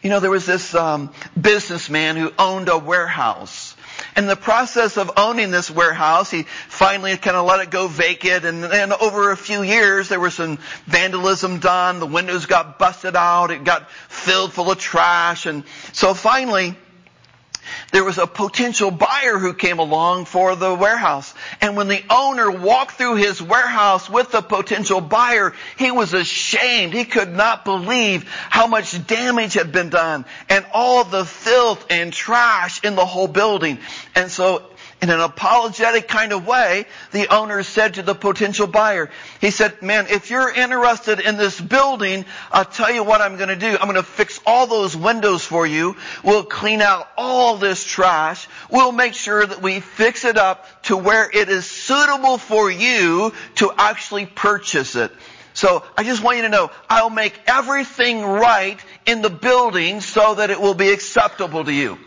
You 0.03 0.11
know, 0.11 0.19
there 0.19 0.31
was 0.31 0.47
this 0.47 0.75
um, 0.75 1.13
businessman 1.41 2.17
who 2.17 2.33
owned 2.37 2.69
a 2.69 2.77
warehouse. 2.77 3.77
In 4.17 4.27
the 4.27 4.35
process 4.35 4.97
of 4.97 5.13
owning 5.17 5.53
this 5.53 5.71
warehouse, 5.71 6.29
he 6.29 6.43
finally 6.43 7.17
kind 7.17 7.37
of 7.37 7.47
let 7.47 7.61
it 7.61 7.71
go 7.71 7.87
vacant, 7.87 8.45
and 8.45 8.65
then 8.65 8.93
over 8.93 9.31
a 9.31 9.37
few 9.37 9.63
years, 9.63 10.09
there 10.09 10.19
was 10.19 10.35
some 10.35 10.59
vandalism 10.87 11.61
done. 11.61 12.01
The 12.01 12.07
windows 12.07 12.47
got 12.47 12.81
busted 12.81 13.15
out. 13.15 13.53
It 13.53 13.63
got 13.63 13.91
filled 13.93 14.53
full 14.53 14.73
of 14.73 14.79
trash, 14.79 15.47
and 15.47 15.63
so 15.93 16.15
finally, 16.15 16.77
there 17.93 18.05
was 18.05 18.19
a 18.19 18.27
potential 18.27 18.91
buyer 18.91 19.39
who 19.39 19.55
came 19.55 19.79
along 19.79 20.25
for 20.25 20.57
the 20.57 20.75
warehouse. 20.75 21.33
And 21.61 21.77
when 21.77 21.89
the 21.89 22.03
owner 22.11 22.51
walked 22.51 22.93
through 22.93 23.17
his 23.17 23.41
warehouse 23.41 24.09
with 24.09 24.33
the 24.33 24.41
potential 24.41 25.01
buyer, 25.01 25.53
he 25.77 25.91
was 25.91 26.15
ashamed. 26.15 26.95
He 26.95 27.05
could 27.05 27.33
not 27.33 27.65
believe 27.65 28.29
how 28.29 28.67
much 28.67 29.07
damage 29.07 29.55
had 29.55 29.73
been 29.73 29.91
done 29.91 30.25
and 30.49 30.65
all 30.73 31.05
the 31.05 31.25
filth 31.25 31.87
and 31.91 32.13
trash 32.13 32.83
in 32.83 32.97
the 32.97 33.05
whole 33.05 33.29
building. 33.29 33.79
And 34.15 34.31
so 34.31 34.63
in 35.03 35.11
an 35.11 35.19
apologetic 35.19 36.07
kind 36.07 36.33
of 36.33 36.47
way, 36.47 36.87
the 37.11 37.27
owner 37.35 37.65
said 37.65 37.95
to 37.95 38.03
the 38.03 38.15
potential 38.15 38.69
buyer, 38.69 39.11
he 39.41 39.51
said, 39.51 39.83
man, 39.83 40.07
if 40.09 40.31
you're 40.31 40.49
interested 40.49 41.19
in 41.19 41.37
this 41.37 41.61
building, 41.61 42.25
I'll 42.53 42.65
tell 42.65 42.93
you 42.93 43.03
what 43.03 43.21
I'm 43.21 43.37
going 43.37 43.49
to 43.49 43.57
do. 43.57 43.73
I'm 43.73 43.89
going 43.89 43.97
to 43.97 44.05
fix 44.05 44.39
all 44.47 44.69
those 44.69 44.97
windows 44.97 45.45
for 45.45 45.67
you. 45.67 45.97
We'll 46.23 46.45
clean 46.45 46.81
out 46.81 47.09
all 47.17 47.57
this 47.57 47.85
trash. 47.85 48.47
We'll 48.71 48.93
make 48.93 49.15
sure 49.15 49.45
that 49.45 49.61
we 49.61 49.81
fix 49.81 50.25
it 50.25 50.39
up 50.39 50.85
to 50.85 50.97
where 50.97 51.29
it 51.29 51.49
is 51.49 51.67
suitable 51.67 52.39
for 52.39 52.71
you 52.71 53.33
to 53.57 53.73
actually 53.77 54.27
purchase 54.27 54.95
it. 54.95 55.11
So 55.53 55.85
I 55.99 56.05
just 56.05 56.23
want 56.23 56.37
you 56.37 56.45
to 56.45 56.49
know, 56.49 56.71
I'll 56.89 57.11
make 57.11 57.39
everything 57.49 58.23
right 58.23 58.79
in 59.05 59.21
the 59.21 59.31
building 59.31 60.01
so 60.01 60.37
that 60.37 60.51
it 60.51 60.61
will 60.61 60.75
be 60.75 60.91
acceptable 60.91 61.65
to 61.65 61.73
you. 61.73 61.99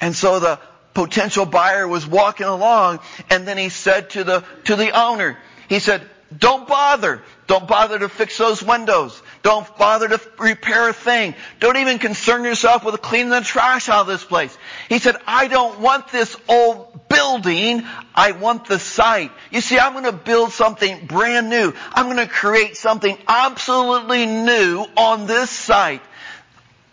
And 0.00 0.14
so 0.14 0.38
the 0.38 0.60
potential 0.94 1.44
buyer 1.44 1.86
was 1.86 2.06
walking 2.06 2.46
along 2.46 3.00
and 3.28 3.46
then 3.46 3.58
he 3.58 3.68
said 3.68 4.10
to 4.10 4.24
the, 4.24 4.44
to 4.64 4.76
the 4.76 4.90
owner, 4.98 5.36
he 5.68 5.78
said, 5.78 6.02
don't 6.36 6.66
bother. 6.66 7.22
Don't 7.46 7.68
bother 7.68 7.98
to 7.98 8.08
fix 8.08 8.38
those 8.38 8.62
windows. 8.62 9.20
Don't 9.42 9.66
bother 9.76 10.08
to 10.08 10.20
repair 10.38 10.88
a 10.88 10.92
thing. 10.92 11.34
Don't 11.60 11.76
even 11.76 11.98
concern 11.98 12.44
yourself 12.44 12.84
with 12.84 13.00
cleaning 13.02 13.30
the 13.30 13.42
trash 13.42 13.88
out 13.88 14.02
of 14.02 14.06
this 14.06 14.24
place. 14.24 14.56
He 14.88 14.98
said, 14.98 15.16
I 15.26 15.48
don't 15.48 15.80
want 15.80 16.08
this 16.08 16.36
old 16.48 17.08
building. 17.08 17.82
I 18.14 18.32
want 18.32 18.66
the 18.66 18.78
site. 18.78 19.30
You 19.50 19.60
see, 19.60 19.78
I'm 19.78 19.92
going 19.92 20.04
to 20.04 20.12
build 20.12 20.52
something 20.52 21.06
brand 21.06 21.50
new. 21.50 21.74
I'm 21.92 22.06
going 22.06 22.16
to 22.16 22.32
create 22.32 22.76
something 22.76 23.16
absolutely 23.28 24.26
new 24.26 24.86
on 24.96 25.26
this 25.26 25.50
site. 25.50 26.02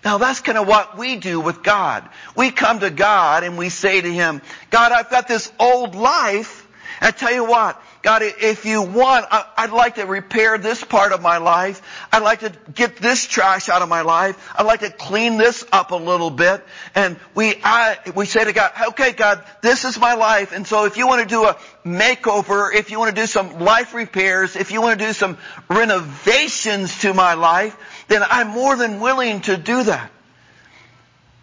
Now 0.04 0.18
that's 0.18 0.42
kind 0.42 0.58
of 0.58 0.68
what 0.68 0.98
we 0.98 1.16
do 1.18 1.40
with 1.40 1.64
God. 1.64 2.10
We 2.36 2.52
come 2.52 2.80
to 2.80 2.90
God 2.90 3.44
and 3.44 3.58
we 3.58 3.70
say 3.70 4.02
to 4.02 4.12
Him, 4.12 4.42
God, 4.70 4.92
I've 4.92 5.10
got 5.10 5.28
this 5.28 5.52
old 5.60 5.96
life. 5.96 6.68
I 7.00 7.12
tell 7.12 7.34
you 7.34 7.46
what, 7.46 7.82
God, 8.02 8.24
if 8.24 8.66
you 8.66 8.82
want, 8.82 9.28
I'd 9.30 9.72
like 9.72 9.96
to 9.96 10.06
repair 10.06 10.58
this 10.58 10.84
part 10.84 11.12
of 11.12 11.22
my 11.22 11.38
life. 11.38 11.82
I'd 12.12 12.24
like 12.24 12.40
to 12.40 12.52
get 12.74 12.96
this 12.98 13.28
trash 13.28 13.70
out 13.70 13.82
of 13.82 13.90
my 13.90 14.02
life. 14.02 14.52
I'd 14.56 14.66
like 14.66 14.80
to 14.80 14.90
clean 14.90 15.38
this 15.38 15.64
up 15.72 15.92
a 15.92 15.96
little 15.96 16.32
bit. 16.32 16.66
And 16.96 17.20
we, 17.36 17.56
I, 17.64 17.98
we 18.16 18.26
say 18.26 18.44
to 18.44 18.54
God, 18.54 18.72
okay, 18.90 19.12
God, 19.12 19.44
this 19.62 19.86
is 19.86 20.00
my 20.00 20.16
life. 20.16 20.52
And 20.52 20.66
so 20.66 20.86
if 20.86 20.98
you 20.98 21.06
want 21.06 21.22
to 21.22 21.28
do 21.28 21.46
a 21.46 21.58
makeover, 21.86 22.74
if 22.74 22.90
you 22.90 22.98
want 22.98 23.16
to 23.16 23.22
do 23.22 23.28
some 23.28 23.60
life 23.60 23.94
repairs, 23.94 24.56
if 24.56 24.72
you 24.72 24.82
want 24.82 25.00
to 25.00 25.06
do 25.06 25.14
some 25.14 25.38
renovations 25.70 27.02
to 27.02 27.14
my 27.14 27.36
life, 27.36 27.78
then 28.08 28.24
I'm 28.28 28.48
more 28.48 28.76
than 28.76 29.00
willing 29.00 29.42
to 29.42 29.58
do 29.58 29.84
that. 29.84 30.12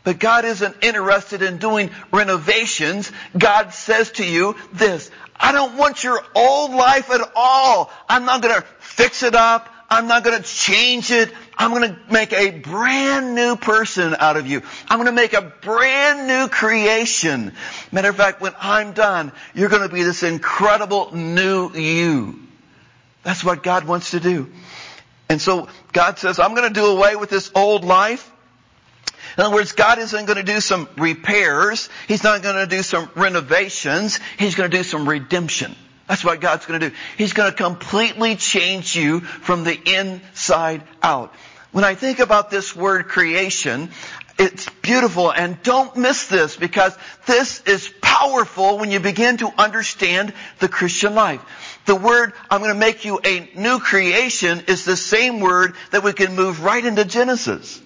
But 0.04 0.18
God 0.18 0.44
isn't 0.44 0.76
interested 0.82 1.42
in 1.42 1.58
doing 1.58 1.90
renovations. 2.12 3.12
God 3.36 3.74
says 3.74 4.12
to 4.12 4.24
you 4.24 4.56
this, 4.72 5.10
I 5.36 5.52
don't 5.52 5.76
want 5.76 6.02
your 6.02 6.22
old 6.34 6.72
life 6.72 7.10
at 7.10 7.20
all. 7.36 7.90
I'm 8.08 8.24
not 8.24 8.42
going 8.42 8.54
to 8.54 8.66
fix 8.78 9.22
it 9.22 9.34
up. 9.34 9.68
I'm 9.90 10.06
not 10.06 10.22
going 10.22 10.36
to 10.36 10.46
change 10.46 11.10
it. 11.10 11.32
I'm 11.56 11.70
going 11.72 11.90
to 11.90 11.98
make 12.10 12.32
a 12.32 12.50
brand 12.50 13.34
new 13.34 13.56
person 13.56 14.14
out 14.18 14.36
of 14.36 14.46
you. 14.46 14.62
I'm 14.88 14.98
going 14.98 15.06
to 15.06 15.12
make 15.12 15.32
a 15.32 15.40
brand 15.40 16.28
new 16.28 16.48
creation. 16.48 17.52
Matter 17.90 18.10
of 18.10 18.16
fact, 18.16 18.40
when 18.40 18.54
I'm 18.60 18.92
done, 18.92 19.32
you're 19.54 19.70
going 19.70 19.88
to 19.88 19.94
be 19.94 20.02
this 20.02 20.22
incredible 20.22 21.14
new 21.14 21.72
you. 21.72 22.38
That's 23.22 23.42
what 23.42 23.62
God 23.62 23.84
wants 23.84 24.10
to 24.10 24.20
do. 24.20 24.52
And 25.30 25.40
so 25.40 25.68
God 25.92 26.18
says, 26.18 26.38
I'm 26.38 26.54
going 26.54 26.68
to 26.68 26.80
do 26.80 26.86
away 26.86 27.16
with 27.16 27.30
this 27.30 27.50
old 27.54 27.84
life. 27.84 28.30
In 29.38 29.44
other 29.44 29.54
words, 29.54 29.70
God 29.70 30.00
isn't 30.00 30.26
going 30.26 30.36
to 30.36 30.42
do 30.42 30.60
some 30.60 30.88
repairs. 30.96 31.88
He's 32.08 32.24
not 32.24 32.42
going 32.42 32.56
to 32.56 32.66
do 32.66 32.82
some 32.82 33.08
renovations. 33.14 34.18
He's 34.36 34.56
going 34.56 34.68
to 34.68 34.76
do 34.76 34.82
some 34.82 35.08
redemption. 35.08 35.76
That's 36.08 36.24
what 36.24 36.40
God's 36.40 36.66
going 36.66 36.80
to 36.80 36.90
do. 36.90 36.96
He's 37.16 37.34
going 37.34 37.48
to 37.48 37.56
completely 37.56 38.34
change 38.34 38.96
you 38.96 39.20
from 39.20 39.62
the 39.62 39.78
inside 39.96 40.82
out. 41.04 41.32
When 41.70 41.84
I 41.84 41.94
think 41.94 42.18
about 42.18 42.50
this 42.50 42.74
word 42.74 43.06
creation, 43.06 43.90
it's 44.40 44.68
beautiful 44.82 45.30
and 45.30 45.62
don't 45.62 45.96
miss 45.96 46.26
this 46.26 46.56
because 46.56 46.96
this 47.26 47.60
is 47.60 47.92
powerful 48.00 48.78
when 48.78 48.90
you 48.90 48.98
begin 48.98 49.36
to 49.36 49.52
understand 49.56 50.32
the 50.58 50.68
Christian 50.68 51.14
life. 51.14 51.42
The 51.86 51.94
word, 51.94 52.32
I'm 52.50 52.60
going 52.60 52.72
to 52.72 52.78
make 52.78 53.04
you 53.04 53.20
a 53.24 53.50
new 53.54 53.78
creation 53.78 54.64
is 54.66 54.84
the 54.84 54.96
same 54.96 55.38
word 55.38 55.76
that 55.92 56.02
we 56.02 56.12
can 56.12 56.34
move 56.34 56.64
right 56.64 56.84
into 56.84 57.04
Genesis. 57.04 57.82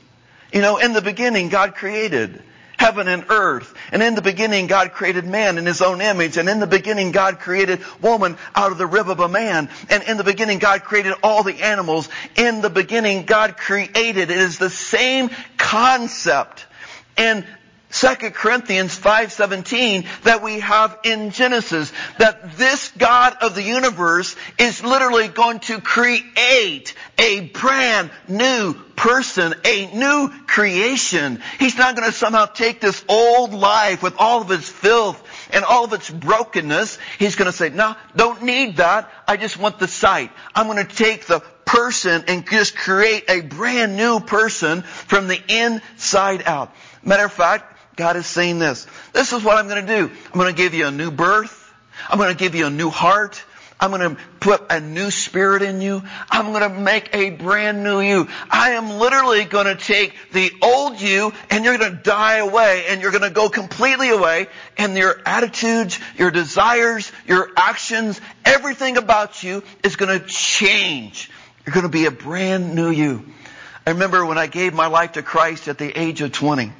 You 0.53 0.61
know, 0.61 0.77
in 0.77 0.93
the 0.93 1.03
beginning, 1.03 1.49
God 1.49 1.75
created 1.75 2.43
heaven 2.79 3.07
and 3.07 3.25
earth. 3.29 3.73
And 3.93 4.03
in 4.03 4.15
the 4.17 4.23
beginning, 4.23 4.67
God 4.67 4.93
created 4.93 5.25
man 5.25 5.57
in 5.57 5.67
his 5.67 5.81
own 5.81 6.01
image. 6.01 6.37
And 6.37 6.49
in 6.49 6.59
the 6.59 6.67
beginning, 6.67 7.13
God 7.13 7.39
created 7.39 7.81
woman 8.01 8.37
out 8.55 8.73
of 8.73 8.79
the 8.79 8.87
rib 8.87 9.09
of 9.09 9.21
a 9.21 9.29
man. 9.29 9.69
And 9.89 10.03
in 10.03 10.17
the 10.17 10.25
beginning, 10.25 10.59
God 10.59 10.83
created 10.83 11.15
all 11.23 11.43
the 11.43 11.63
animals. 11.63 12.09
In 12.37 12.61
the 12.61 12.71
beginning, 12.71 13.25
God 13.25 13.57
created. 13.57 14.31
It 14.31 14.37
is 14.37 14.59
the 14.59 14.71
same 14.71 15.31
concept. 15.57 16.67
And 17.17 17.47
2 17.93 18.31
Corinthians 18.31 18.99
5:17 18.99 20.07
that 20.23 20.43
we 20.43 20.61
have 20.61 20.99
in 21.05 21.31
Genesis 21.31 21.93
that 22.19 22.57
this 22.57 22.91
God 22.97 23.37
of 23.43 23.55
the 23.55 23.63
universe 23.63 24.35
is 24.59 24.83
literally 24.83 25.29
going 25.29 25.61
to 25.61 25.81
create 25.81 26.95
a 27.19 27.41
brand 27.53 28.11
new 28.29 28.75
person, 28.97 29.55
a 29.65 29.87
new 29.95 30.31
creation. 30.47 31.43
He's 31.59 31.77
not 31.77 31.95
going 31.95 32.11
to 32.11 32.17
somehow 32.17 32.47
take 32.47 32.81
this 32.81 33.05
old 33.09 33.53
life 33.53 34.03
with 34.03 34.15
all 34.19 34.41
of 34.41 34.51
its 34.51 34.69
filth 34.69 35.23
and 35.51 35.65
all 35.65 35.85
of 35.85 35.93
its 35.93 36.09
brokenness. 36.09 36.99
He's 37.19 37.37
going 37.37 37.51
to 37.51 37.57
say, 37.57 37.69
no, 37.69 37.95
don't 38.17 38.43
need 38.43 38.79
that. 38.79 39.11
I 39.29 39.37
just 39.37 39.59
want 39.59 39.79
the 39.79 39.89
sight. 39.89 40.31
I'm 40.55 40.67
going 40.67 40.85
to 40.85 40.97
take 40.97 41.27
the 41.27 41.41
person 41.67 42.25
and 42.29 42.49
just 42.49 42.75
create 42.75 43.25
a 43.29 43.43
brand 43.43 43.97
new 43.97 44.21
person 44.21 44.83
from 44.83 45.29
the 45.29 45.41
inside 45.49 46.43
out. 46.47 46.75
Matter 47.05 47.25
of 47.25 47.33
fact, 47.33 47.72
God 47.97 48.17
is 48.17 48.27
saying 48.27 48.59
this. 48.59 48.87
This 49.13 49.33
is 49.33 49.43
what 49.43 49.59
I'm 49.59 49.69
going 49.69 49.87
to 49.87 49.97
do. 49.97 50.11
I'm 50.27 50.41
going 50.41 50.55
to 50.55 50.57
give 50.57 50.75
you 50.75 50.87
a 50.87 50.91
new 50.91 51.11
birth. 51.11 51.59
I'm 52.09 52.19
going 52.19 52.31
to 52.31 52.39
give 52.39 52.55
you 52.55 52.67
a 52.67 52.71
new 52.71 52.91
heart. 52.91 53.43
I'm 53.83 53.91
going 53.91 54.15
to 54.15 54.23
put 54.39 54.67
a 54.71 54.79
new 54.79 55.11
spirit 55.11 55.63
in 55.63 55.81
you. 55.81 56.05
I'm 56.31 56.53
going 56.53 56.63
to 56.63 56.81
make 56.81 57.11
a 57.15 57.31
brand 57.31 57.83
new 57.83 58.01
you. 58.01 58.29
I 58.49 58.73
am 58.73 58.91
literally 58.91 59.45
going 59.45 59.67
to 59.67 59.75
take 59.75 60.15
the 60.31 60.53
old 60.63 61.01
you 61.01 61.33
and 61.51 61.65
you're 61.65 61.77
going 61.77 61.91
to 61.91 61.97
die 62.01 62.37
away 62.37 62.85
and 62.89 63.03
you're 63.03 63.11
going 63.11 63.25
to 63.25 63.31
go 63.31 63.49
completely 63.49 64.11
away 64.11 64.47
and 64.79 64.97
your 64.97 65.21
attitudes, 65.27 65.99
your 66.17 66.31
desires, 66.31 67.11
your 67.27 67.51
actions, 67.57 68.21
everything 68.45 68.99
about 68.99 69.43
you 69.43 69.65
is 69.83 69.97
going 69.97 70.17
to 70.17 70.25
change. 70.27 71.29
You're 71.67 71.75
going 71.75 71.83
to 71.83 71.91
be 71.91 72.07
a 72.07 72.13
brand 72.13 72.77
new 72.77 72.91
you. 72.91 73.25
I 73.85 73.91
remember 73.91 74.25
when 74.25 74.39
I 74.39 74.47
gave 74.47 74.75
my 74.75 74.87
life 74.87 75.13
to 75.13 75.23
Christ 75.23 75.67
at 75.67 75.79
the 75.79 76.01
age 76.01 76.21
of 76.21 76.31
20. 76.31 76.73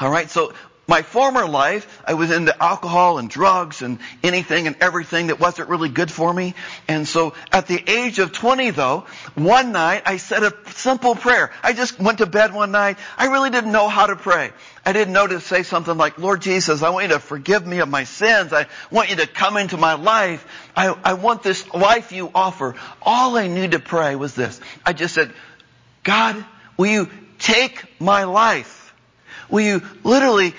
All 0.00 0.10
right, 0.10 0.30
so 0.30 0.52
my 0.86 1.00
former 1.00 1.46
life, 1.46 2.02
I 2.06 2.12
was 2.12 2.30
into 2.30 2.62
alcohol 2.62 3.18
and 3.18 3.30
drugs 3.30 3.80
and 3.80 3.98
anything 4.22 4.66
and 4.66 4.76
everything 4.80 5.28
that 5.28 5.40
wasn't 5.40 5.70
really 5.70 5.88
good 5.88 6.10
for 6.10 6.32
me. 6.32 6.54
And 6.88 7.08
so 7.08 7.32
at 7.52 7.66
the 7.66 7.82
age 7.90 8.18
of 8.18 8.32
20 8.32 8.70
though, 8.70 9.06
one 9.34 9.72
night 9.72 10.02
I 10.04 10.18
said 10.18 10.42
a 10.42 10.52
simple 10.72 11.14
prayer. 11.14 11.50
I 11.62 11.72
just 11.72 11.98
went 11.98 12.18
to 12.18 12.26
bed 12.26 12.52
one 12.52 12.70
night. 12.70 12.98
I 13.16 13.28
really 13.28 13.48
didn't 13.48 13.72
know 13.72 13.88
how 13.88 14.06
to 14.06 14.16
pray. 14.16 14.52
I 14.84 14.92
didn't 14.92 15.14
know 15.14 15.26
to 15.26 15.40
say 15.40 15.62
something 15.62 15.96
like, 15.96 16.18
Lord 16.18 16.42
Jesus, 16.42 16.82
I 16.82 16.90
want 16.90 17.04
you 17.04 17.14
to 17.14 17.20
forgive 17.20 17.66
me 17.66 17.78
of 17.78 17.88
my 17.88 18.04
sins. 18.04 18.52
I 18.52 18.66
want 18.90 19.08
you 19.08 19.16
to 19.16 19.26
come 19.26 19.56
into 19.56 19.78
my 19.78 19.94
life. 19.94 20.46
I, 20.76 20.94
I 21.02 21.14
want 21.14 21.42
this 21.42 21.72
life 21.72 22.12
you 22.12 22.30
offer. 22.34 22.74
All 23.00 23.38
I 23.38 23.46
knew 23.46 23.68
to 23.68 23.78
pray 23.78 24.16
was 24.16 24.34
this. 24.34 24.60
I 24.84 24.92
just 24.92 25.14
said, 25.14 25.32
God, 26.02 26.44
will 26.76 26.90
you 26.90 27.08
take 27.38 27.82
my 27.98 28.24
life? 28.24 28.83
Will 29.50 29.60
you 29.60 29.82
literally 30.02 30.54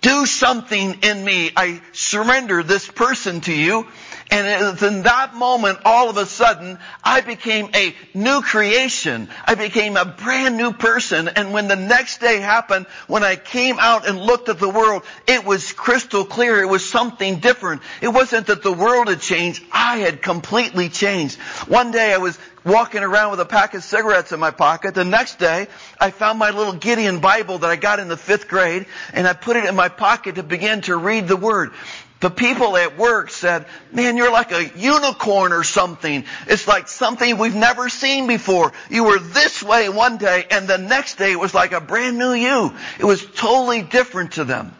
do 0.00 0.26
something 0.26 0.98
in 1.02 1.24
me? 1.24 1.50
I 1.56 1.80
surrender 1.92 2.62
this 2.62 2.86
person 2.86 3.40
to 3.42 3.52
you. 3.52 3.86
And 4.30 4.82
in 4.82 5.02
that 5.02 5.34
moment, 5.34 5.80
all 5.84 6.08
of 6.08 6.16
a 6.16 6.26
sudden, 6.26 6.78
I 7.02 7.20
became 7.20 7.70
a 7.74 7.94
new 8.14 8.40
creation. 8.40 9.28
I 9.44 9.54
became 9.54 9.96
a 9.96 10.04
brand 10.04 10.56
new 10.56 10.72
person. 10.72 11.28
And 11.28 11.52
when 11.52 11.68
the 11.68 11.76
next 11.76 12.20
day 12.20 12.40
happened, 12.40 12.86
when 13.06 13.22
I 13.22 13.36
came 13.36 13.78
out 13.78 14.08
and 14.08 14.18
looked 14.18 14.48
at 14.48 14.58
the 14.58 14.68
world, 14.68 15.02
it 15.26 15.44
was 15.44 15.72
crystal 15.72 16.24
clear. 16.24 16.60
It 16.60 16.68
was 16.68 16.88
something 16.88 17.40
different. 17.40 17.82
It 18.00 18.08
wasn't 18.08 18.48
that 18.48 18.62
the 18.62 18.72
world 18.72 19.08
had 19.08 19.20
changed. 19.20 19.62
I 19.70 19.98
had 19.98 20.22
completely 20.22 20.88
changed. 20.88 21.38
One 21.68 21.90
day 21.90 22.12
I 22.12 22.18
was 22.18 22.38
walking 22.64 23.02
around 23.02 23.30
with 23.32 23.40
a 23.40 23.44
pack 23.44 23.74
of 23.74 23.84
cigarettes 23.84 24.32
in 24.32 24.40
my 24.40 24.50
pocket. 24.50 24.94
The 24.94 25.04
next 25.04 25.38
day, 25.38 25.68
I 26.00 26.10
found 26.10 26.38
my 26.38 26.50
little 26.50 26.72
Gideon 26.72 27.20
Bible 27.20 27.58
that 27.58 27.70
I 27.70 27.76
got 27.76 28.00
in 28.00 28.08
the 28.08 28.16
fifth 28.16 28.48
grade, 28.48 28.86
and 29.12 29.28
I 29.28 29.34
put 29.34 29.56
it 29.56 29.66
in 29.66 29.76
my 29.76 29.88
pocket 29.88 30.36
to 30.36 30.42
begin 30.42 30.80
to 30.82 30.96
read 30.96 31.28
the 31.28 31.36
Word. 31.36 31.72
The 32.20 32.30
people 32.30 32.76
at 32.76 32.96
work 32.96 33.30
said, 33.30 33.66
man, 33.92 34.16
you're 34.16 34.32
like 34.32 34.50
a 34.50 34.64
unicorn 34.76 35.52
or 35.52 35.62
something. 35.62 36.24
It's 36.46 36.66
like 36.66 36.88
something 36.88 37.36
we've 37.36 37.54
never 37.54 37.88
seen 37.88 38.26
before. 38.26 38.72
You 38.88 39.04
were 39.04 39.18
this 39.18 39.62
way 39.62 39.88
one 39.88 40.16
day 40.16 40.46
and 40.50 40.66
the 40.66 40.78
next 40.78 41.16
day 41.18 41.32
it 41.32 41.38
was 41.38 41.52
like 41.52 41.72
a 41.72 41.80
brand 41.80 42.18
new 42.18 42.32
you. 42.32 42.72
It 42.98 43.04
was 43.04 43.24
totally 43.24 43.82
different 43.82 44.32
to 44.32 44.44
them. 44.44 44.74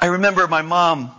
I 0.00 0.06
remember 0.06 0.46
my 0.48 0.62
mom 0.62 1.12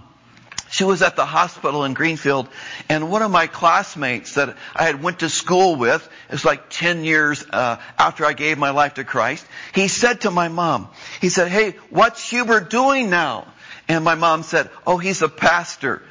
She 0.72 0.84
was 0.84 1.02
at 1.02 1.16
the 1.16 1.26
hospital 1.26 1.84
in 1.84 1.94
Greenfield 1.94 2.48
and 2.90 3.10
one 3.10 3.22
of 3.22 3.32
my 3.32 3.48
classmates 3.48 4.36
that 4.36 4.56
I 4.76 4.84
had 4.84 5.02
went 5.02 5.20
to 5.20 5.30
school 5.30 5.76
with, 5.76 6.08
it's 6.30 6.46
like 6.46 6.70
10 6.70 7.04
years 7.04 7.44
uh, 7.50 7.78
after 7.98 8.26
I 8.26 8.34
gave 8.34 8.58
my 8.58 8.70
life 8.70 8.96
to 8.96 9.04
Christ, 9.04 9.46
he 9.74 9.88
said 9.88 10.22
to 10.22 10.32
my 10.32 10.48
mom, 10.48 10.90
he 11.22 11.30
said, 11.30 11.48
hey, 11.48 11.76
what's 11.90 12.30
Hubert 12.30 12.70
doing 12.70 13.10
now? 13.10 13.48
And 13.90 14.06
my 14.06 14.14
mom 14.14 14.44
said, 14.44 14.70
oh, 14.86 14.98
he's 14.98 15.24
a 15.24 15.28
pastor. 15.28 16.04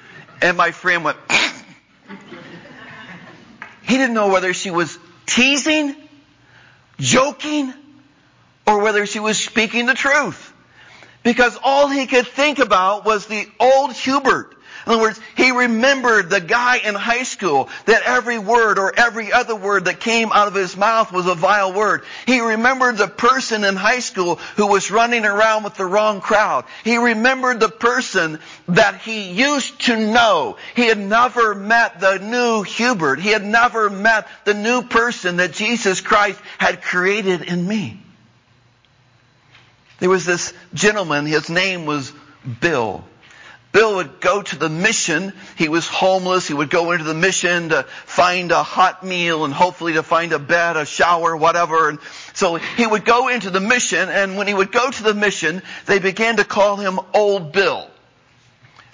And 0.43 0.57
my 0.57 0.73
friend 0.73 1.05
went, 1.05 1.17
he 3.83 3.97
didn't 3.97 4.15
know 4.15 4.29
whether 4.29 4.53
she 4.53 4.73
was 4.73 4.99
teasing, 5.27 5.95
joking, 6.99 7.73
or 8.67 8.83
whether 8.83 9.07
she 9.07 9.21
was 9.21 9.39
speaking 9.39 9.87
the 9.87 9.95
truth. 9.95 10.53
Because 11.23 11.57
all 11.63 11.89
he 11.89 12.07
could 12.07 12.27
think 12.27 12.59
about 12.59 13.05
was 13.05 13.27
the 13.27 13.47
old 13.61 13.93
Hubert. 13.93 14.57
In 14.89 14.95
other 14.95 15.03
words, 15.03 15.21
he 15.37 15.51
remembered 15.51 16.31
the 16.31 16.41
guy 16.41 16.79
in 16.79 16.95
high 16.95 17.25
school 17.25 17.69
that 17.85 18.05
every 18.05 18.39
word 18.39 18.79
or 18.79 18.91
every 18.97 19.31
other 19.31 19.55
word 19.55 19.85
that 19.85 20.01
came 20.01 20.33
out 20.33 20.49
of 20.49 20.55
his 20.55 20.79
mouth 20.79 21.13
was 21.13 21.27
a 21.27 21.35
vile 21.35 21.75
word. 21.75 22.05
He 22.25 22.41
remembered 22.41 22.97
the 22.97 23.07
person 23.07 23.65
in 23.65 23.77
high 23.77 23.99
school 23.99 24.37
who 24.57 24.67
was 24.67 24.91
running 24.91 25.27
around 25.27 25.65
with 25.65 25.75
the 25.75 25.85
wrong 25.85 26.23
crowd. 26.23 26.65
He 26.85 26.97
remembered 26.97 27.61
the 27.61 27.69
person 27.69 28.41
that 28.69 29.03
he 29.03 29.31
used 29.31 29.79
to 29.83 29.95
know. 29.95 30.57
He 30.75 30.87
had 30.87 30.99
never 30.99 31.55
met 31.55 32.01
the 32.01 32.17
new 32.17 32.63
Hubert. 32.63 33.21
He 33.21 33.29
had 33.29 33.45
never 33.45 33.91
met 33.91 34.27
the 34.47 34.55
new 34.55 34.81
person 34.81 35.37
that 35.37 35.53
Jesus 35.53 36.01
Christ 36.01 36.41
had 36.57 36.81
created 36.81 37.43
in 37.43 37.69
me. 37.69 38.01
There 39.99 40.09
was 40.09 40.25
this 40.25 40.55
gentleman, 40.73 41.27
his 41.27 41.51
name 41.51 41.85
was 41.85 42.11
Bill. 42.61 43.05
Bill 43.71 43.97
would 43.97 44.21
go 44.21 44.41
to 44.41 44.57
the 44.57 44.69
mission. 44.69 45.33
He 45.57 45.69
was 45.69 45.87
homeless. 45.87 46.49
He 46.49 46.55
would 46.55 46.71
go 46.71 46.93
into 46.93 47.05
the 47.05 47.15
mission 47.15 47.69
to 47.69 47.83
find 48.07 48.51
a 48.51 48.63
hot 48.63 49.05
meal 49.05 49.45
and 49.45 49.53
hopefully 49.53 49.93
to 49.95 50.03
find 50.03 50.33
a 50.33 50.39
bed, 50.39 50.77
a 50.77 50.87
shower, 50.87 51.37
whatever. 51.37 51.91
And 51.91 51.99
so 52.33 52.55
he 52.55 52.87
would 52.87 53.05
go 53.05 53.29
into 53.29 53.51
the 53.51 53.61
mission 53.61 54.09
and 54.09 54.37
when 54.39 54.47
he 54.47 54.55
would 54.55 54.73
go 54.73 54.91
to 54.91 55.03
the 55.03 55.15
mission, 55.15 55.63
they 55.87 55.99
began 55.99 56.37
to 56.37 56.45
call 56.45 56.77
him 56.77 56.99
Old 57.13 57.53
Bill. 57.53 57.89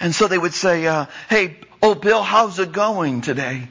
And 0.01 0.15
so 0.15 0.27
they 0.27 0.39
would 0.39 0.55
say, 0.55 0.87
uh, 0.87 1.07
hey, 1.31 1.57
Old 1.81 2.01
Bill, 2.01 2.23
how's 2.23 2.59
it 2.59 2.73
going 2.73 3.21
today? 3.21 3.69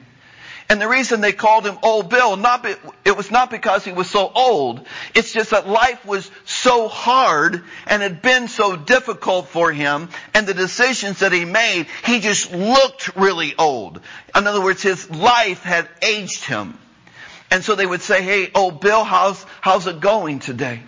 And 0.68 0.80
the 0.80 0.88
reason 0.88 1.20
they 1.20 1.32
called 1.32 1.66
him 1.66 1.78
Old 1.82 2.08
Bill, 2.08 2.36
not 2.36 2.62
be, 2.62 2.74
it 3.04 3.16
was 3.16 3.30
not 3.30 3.50
because 3.50 3.84
he 3.84 3.92
was 3.92 4.08
so 4.08 4.30
old. 4.34 4.86
It's 5.14 5.32
just 5.32 5.50
that 5.50 5.68
life 5.68 6.04
was 6.06 6.30
so 6.46 6.88
hard 6.88 7.62
and 7.86 8.02
had 8.02 8.22
been 8.22 8.48
so 8.48 8.74
difficult 8.74 9.48
for 9.48 9.72
him 9.72 10.08
and 10.32 10.46
the 10.46 10.54
decisions 10.54 11.18
that 11.18 11.32
he 11.32 11.44
made, 11.44 11.86
he 12.04 12.20
just 12.20 12.52
looked 12.52 13.14
really 13.14 13.54
old. 13.58 14.00
In 14.34 14.46
other 14.46 14.62
words, 14.62 14.82
his 14.82 15.10
life 15.10 15.62
had 15.62 15.88
aged 16.02 16.44
him. 16.44 16.78
And 17.50 17.62
so 17.62 17.74
they 17.74 17.86
would 17.86 18.02
say, 18.02 18.22
hey, 18.22 18.50
Old 18.54 18.80
Bill, 18.80 19.04
how's, 19.04 19.44
how's 19.60 19.86
it 19.86 20.00
going 20.00 20.38
today? 20.40 20.80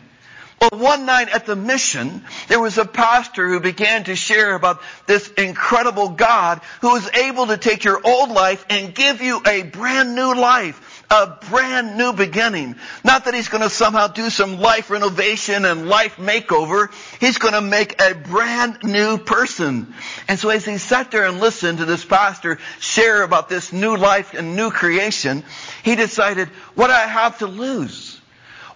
Well, 0.61 0.81
one 0.81 1.05
night 1.05 1.29
at 1.29 1.45
the 1.45 1.55
mission, 1.55 2.25
there 2.49 2.61
was 2.61 2.79
a 2.79 2.87
pastor 2.87 3.47
who 3.47 3.61
began 3.61 4.05
to 4.05 4.17
share 4.17 4.55
about 4.55 4.81
this 5.07 5.29
incredible 5.33 6.11
God 6.11 6.63
who 6.81 6.97
is 6.97 7.09
able 7.11 7.49
to 7.49 7.59
take 7.59 7.85
your 7.85 8.01
old 8.03 8.31
life 8.31 8.65
and 8.71 8.95
give 8.95 9.21
you 9.21 9.43
a 9.47 9.63
brand 9.63 10.15
new 10.15 10.35
life. 10.35 11.05
A 11.09 11.39
brand 11.51 11.97
new 11.97 12.13
beginning. 12.13 12.75
Not 13.05 13.27
that 13.27 13.35
he's 13.35 13.49
going 13.49 13.63
to 13.63 13.71
somehow 13.71 14.09
do 14.09 14.29
some 14.29 14.59
life 14.59 14.91
renovation 14.91 15.65
and 15.65 15.89
life 15.89 16.17
makeover. 16.17 16.89
He's 17.21 17.39
going 17.39 17.55
to 17.55 17.61
make 17.61 18.03
a 18.03 18.15
brand 18.15 18.83
new 18.83 19.17
person. 19.17 19.95
And 20.27 20.37
so 20.37 20.49
as 20.49 20.65
he 20.65 20.79
sat 20.79 21.13
there 21.13 21.27
and 21.27 21.39
listened 21.39 21.79
to 21.79 21.85
this 21.85 22.05
pastor 22.05 22.59
share 22.81 23.23
about 23.23 23.49
this 23.49 23.73
new 23.73 23.97
life 23.97 24.35
and 24.35 24.57
new 24.57 24.71
creation, 24.71 25.45
he 25.85 25.95
decided, 25.95 26.49
what 26.75 26.89
do 26.89 26.93
I 26.95 27.07
have 27.07 27.39
to 27.39 27.47
lose? 27.47 28.16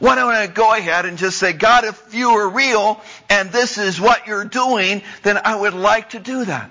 Why 0.01 0.15
don't 0.15 0.33
I 0.33 0.47
go 0.47 0.75
ahead 0.75 1.05
and 1.05 1.19
just 1.19 1.39
say, 1.39 1.53
God, 1.53 1.85
if 1.85 2.15
you 2.15 2.31
are 2.31 2.49
real 2.49 3.01
and 3.29 3.53
this 3.53 3.77
is 3.79 4.01
what 4.01 4.27
you're 4.27 4.47
doing, 4.47 5.03
then 5.23 5.39
I 5.45 5.55
would 5.55 5.75
like 5.75 6.11
to 6.11 6.19
do 6.19 6.45
that. 6.47 6.71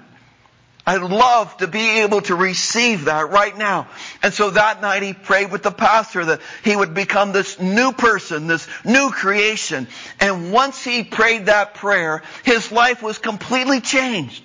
I'd 0.85 1.03
love 1.03 1.55
to 1.57 1.67
be 1.67 1.99
able 1.99 2.21
to 2.21 2.33
receive 2.33 3.05
that 3.05 3.29
right 3.29 3.55
now. 3.55 3.87
And 4.23 4.33
so 4.33 4.49
that 4.49 4.81
night 4.81 5.03
he 5.03 5.13
prayed 5.13 5.51
with 5.51 5.61
the 5.61 5.71
pastor 5.71 6.25
that 6.25 6.41
he 6.63 6.75
would 6.75 6.95
become 6.95 7.31
this 7.31 7.59
new 7.59 7.91
person, 7.91 8.47
this 8.47 8.67
new 8.83 9.11
creation. 9.11 9.87
And 10.19 10.51
once 10.51 10.83
he 10.83 11.03
prayed 11.03 11.45
that 11.45 11.75
prayer, 11.75 12.23
his 12.43 12.71
life 12.71 13.03
was 13.03 13.19
completely 13.19 13.81
changed. 13.81 14.43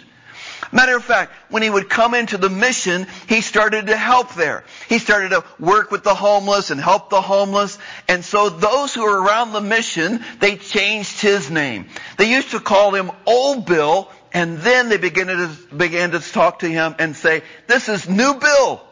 Matter 0.73 0.97
of 0.97 1.05
fact, 1.05 1.33
when 1.51 1.63
he 1.63 1.71
would 1.71 1.89
come 1.89 2.15
into 2.15 2.37
the 2.37 2.51
mission, 2.51 3.07
he 3.29 3.41
started 3.41 3.87
to 3.87 3.97
help 3.97 4.35
there. 4.35 4.65
He 4.89 4.99
started 4.99 5.31
to 5.31 5.45
work 5.59 5.91
with 5.91 6.05
the 6.05 6.15
homeless 6.15 6.71
and 6.71 6.81
help 6.81 7.11
the 7.11 7.21
homeless. 7.21 7.79
And 8.09 8.25
so 8.25 8.49
those 8.49 8.95
who 8.95 9.03
were 9.03 9.23
around 9.23 9.53
the 9.53 9.61
mission, 9.61 10.25
they 10.41 10.57
changed 10.57 11.21
his 11.21 11.51
name. 11.51 11.87
They 12.19 12.31
used 12.31 12.51
to 12.53 12.61
call 12.61 12.95
him 12.95 13.11
Old 13.27 13.67
Bill, 13.67 14.11
and 14.33 14.59
then 14.59 14.89
they 14.89 14.99
began 14.99 15.27
to, 15.27 15.51
began 15.75 16.11
to 16.13 16.21
talk 16.21 16.61
to 16.61 16.69
him 16.69 16.95
and 16.99 17.15
say, 17.15 17.43
this 17.67 17.89
is 17.89 18.09
New 18.09 18.35
Bill. 18.35 18.83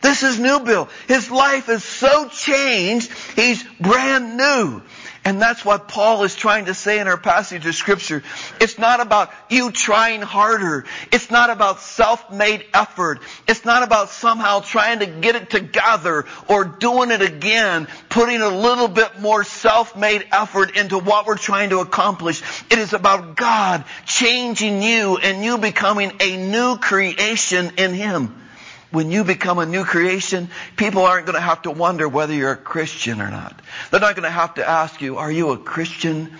This 0.00 0.22
is 0.22 0.38
New 0.38 0.60
Bill. 0.60 0.88
His 1.08 1.30
life 1.30 1.68
is 1.68 1.84
so 1.84 2.28
changed, 2.28 3.12
he's 3.36 3.62
brand 3.80 4.36
new. 4.36 4.82
And 5.22 5.40
that's 5.40 5.64
what 5.64 5.86
Paul 5.86 6.22
is 6.24 6.34
trying 6.34 6.64
to 6.64 6.74
say 6.74 6.98
in 6.98 7.06
our 7.06 7.18
passage 7.18 7.66
of 7.66 7.74
scripture. 7.74 8.22
It's 8.58 8.78
not 8.78 9.00
about 9.00 9.30
you 9.50 9.70
trying 9.70 10.22
harder. 10.22 10.86
It's 11.12 11.30
not 11.30 11.50
about 11.50 11.80
self-made 11.80 12.64
effort. 12.72 13.20
It's 13.46 13.66
not 13.66 13.82
about 13.82 14.08
somehow 14.08 14.60
trying 14.60 15.00
to 15.00 15.06
get 15.06 15.36
it 15.36 15.50
together 15.50 16.24
or 16.48 16.64
doing 16.64 17.10
it 17.10 17.20
again, 17.20 17.86
putting 18.08 18.40
a 18.40 18.48
little 18.48 18.88
bit 18.88 19.20
more 19.20 19.44
self-made 19.44 20.26
effort 20.32 20.74
into 20.76 20.98
what 20.98 21.26
we're 21.26 21.36
trying 21.36 21.70
to 21.70 21.80
accomplish. 21.80 22.42
It 22.70 22.78
is 22.78 22.94
about 22.94 23.36
God 23.36 23.84
changing 24.06 24.82
you 24.82 25.18
and 25.18 25.44
you 25.44 25.58
becoming 25.58 26.12
a 26.20 26.36
new 26.38 26.78
creation 26.78 27.72
in 27.76 27.92
Him 27.92 28.40
when 28.90 29.10
you 29.10 29.24
become 29.24 29.58
a 29.58 29.66
new 29.66 29.84
creation, 29.84 30.48
people 30.76 31.02
aren't 31.02 31.26
going 31.26 31.36
to 31.36 31.40
have 31.40 31.62
to 31.62 31.70
wonder 31.70 32.08
whether 32.08 32.34
you're 32.34 32.52
a 32.52 32.56
Christian 32.56 33.20
or 33.20 33.30
not. 33.30 33.60
They're 33.90 34.00
not 34.00 34.16
going 34.16 34.24
to 34.24 34.30
have 34.30 34.54
to 34.54 34.68
ask 34.68 35.00
you, 35.00 35.18
are 35.18 35.30
you 35.30 35.50
a 35.50 35.58
Christian? 35.58 36.32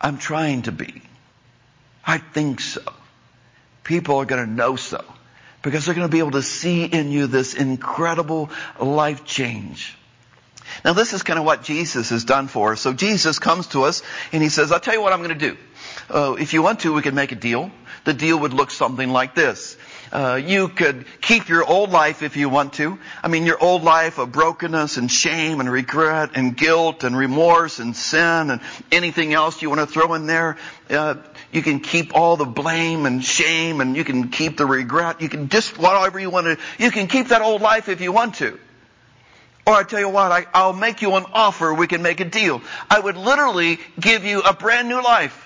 I'm 0.00 0.18
trying 0.18 0.62
to 0.62 0.72
be. 0.72 1.02
I 2.04 2.18
think 2.18 2.60
so. 2.60 2.82
People 3.82 4.16
are 4.18 4.24
going 4.24 4.44
to 4.44 4.50
know 4.50 4.76
so 4.76 5.04
because 5.62 5.86
they're 5.86 5.94
going 5.94 6.06
to 6.06 6.12
be 6.12 6.20
able 6.20 6.32
to 6.32 6.42
see 6.42 6.84
in 6.84 7.10
you 7.10 7.26
this 7.26 7.54
incredible 7.54 8.50
life 8.78 9.24
change. 9.24 9.96
Now 10.84 10.92
this 10.92 11.12
is 11.12 11.22
kind 11.22 11.38
of 11.38 11.44
what 11.44 11.62
Jesus 11.62 12.10
has 12.10 12.24
done 12.24 12.48
for 12.48 12.72
us. 12.72 12.80
So 12.80 12.92
Jesus 12.92 13.38
comes 13.38 13.68
to 13.68 13.84
us 13.84 14.02
and 14.32 14.42
he 14.42 14.48
says, 14.48 14.70
I'll 14.70 14.80
tell 14.80 14.94
you 14.94 15.00
what 15.00 15.12
I'm 15.12 15.22
going 15.22 15.38
to 15.38 15.50
do. 15.50 15.56
Uh, 16.10 16.36
if 16.38 16.52
you 16.52 16.62
want 16.62 16.80
to, 16.80 16.92
we 16.92 17.02
can 17.02 17.14
make 17.14 17.32
a 17.32 17.36
deal. 17.36 17.70
The 18.04 18.14
deal 18.14 18.38
would 18.40 18.52
look 18.52 18.70
something 18.70 19.08
like 19.08 19.34
this. 19.34 19.76
Uh, 20.12 20.40
you 20.42 20.68
could 20.68 21.04
keep 21.20 21.48
your 21.48 21.64
old 21.64 21.90
life 21.90 22.22
if 22.22 22.36
you 22.36 22.48
want 22.48 22.74
to. 22.74 22.98
I 23.22 23.28
mean, 23.28 23.44
your 23.46 23.62
old 23.62 23.82
life 23.82 24.18
of 24.18 24.32
brokenness 24.32 24.96
and 24.96 25.10
shame 25.10 25.60
and 25.60 25.70
regret 25.70 26.30
and 26.34 26.56
guilt 26.56 27.04
and 27.04 27.16
remorse 27.16 27.78
and 27.78 27.96
sin 27.96 28.50
and 28.50 28.60
anything 28.92 29.34
else 29.34 29.60
you 29.62 29.68
want 29.68 29.80
to 29.80 29.86
throw 29.86 30.14
in 30.14 30.26
there. 30.26 30.56
Uh, 30.88 31.16
you 31.52 31.62
can 31.62 31.80
keep 31.80 32.14
all 32.14 32.36
the 32.36 32.44
blame 32.44 33.06
and 33.06 33.24
shame 33.24 33.80
and 33.80 33.96
you 33.96 34.04
can 34.04 34.28
keep 34.28 34.56
the 34.56 34.66
regret. 34.66 35.20
You 35.20 35.28
can 35.28 35.48
just 35.48 35.78
whatever 35.78 36.18
you 36.18 36.30
want 36.30 36.46
to. 36.46 36.58
You 36.78 36.90
can 36.90 37.08
keep 37.08 37.28
that 37.28 37.42
old 37.42 37.62
life 37.62 37.88
if 37.88 38.00
you 38.00 38.12
want 38.12 38.36
to. 38.36 38.58
Or 39.66 39.74
I 39.74 39.82
tell 39.82 39.98
you 39.98 40.08
what, 40.08 40.30
I, 40.54 40.66
will 40.66 40.74
make 40.74 41.02
you 41.02 41.14
an 41.16 41.24
offer. 41.32 41.74
We 41.74 41.88
can 41.88 42.00
make 42.00 42.20
a 42.20 42.24
deal. 42.24 42.62
I 42.88 43.00
would 43.00 43.16
literally 43.16 43.80
give 43.98 44.24
you 44.24 44.40
a 44.40 44.52
brand 44.54 44.88
new 44.88 45.02
life. 45.02 45.45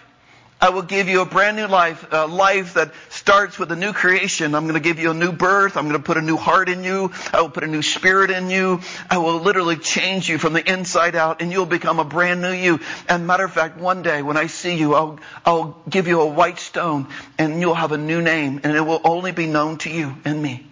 I 0.62 0.68
will 0.68 0.82
give 0.82 1.08
you 1.08 1.22
a 1.22 1.24
brand 1.24 1.56
new 1.56 1.66
life, 1.66 2.06
a 2.10 2.26
life 2.26 2.74
that 2.74 2.92
starts 3.08 3.58
with 3.58 3.72
a 3.72 3.76
new 3.76 3.94
creation. 3.94 4.54
I'm 4.54 4.64
going 4.64 4.74
to 4.74 4.80
give 4.80 4.98
you 4.98 5.10
a 5.10 5.14
new 5.14 5.32
birth. 5.32 5.78
I'm 5.78 5.84
going 5.88 5.96
to 5.96 6.02
put 6.02 6.18
a 6.18 6.20
new 6.20 6.36
heart 6.36 6.68
in 6.68 6.84
you. 6.84 7.12
I 7.32 7.40
will 7.40 7.48
put 7.48 7.64
a 7.64 7.66
new 7.66 7.80
spirit 7.80 8.30
in 8.30 8.50
you. 8.50 8.80
I 9.08 9.16
will 9.18 9.38
literally 9.38 9.76
change 9.76 10.28
you 10.28 10.36
from 10.36 10.52
the 10.52 10.70
inside 10.70 11.16
out 11.16 11.40
and 11.40 11.50
you'll 11.50 11.64
become 11.64 11.98
a 11.98 12.04
brand 12.04 12.42
new 12.42 12.52
you. 12.52 12.80
And 13.08 13.26
matter 13.26 13.44
of 13.44 13.52
fact, 13.52 13.78
one 13.78 14.02
day 14.02 14.20
when 14.20 14.36
I 14.36 14.48
see 14.48 14.76
you, 14.76 14.94
I'll, 14.94 15.18
I'll 15.46 15.82
give 15.88 16.06
you 16.06 16.20
a 16.20 16.26
white 16.26 16.58
stone 16.58 17.08
and 17.38 17.62
you'll 17.62 17.74
have 17.74 17.92
a 17.92 17.98
new 17.98 18.20
name 18.20 18.60
and 18.62 18.76
it 18.76 18.82
will 18.82 19.00
only 19.02 19.32
be 19.32 19.46
known 19.46 19.78
to 19.78 19.90
you 19.90 20.14
and 20.26 20.42
me. 20.42 20.66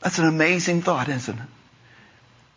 That's 0.00 0.18
an 0.18 0.26
amazing 0.26 0.82
thought, 0.82 1.08
isn't 1.08 1.38
it? 1.38 1.44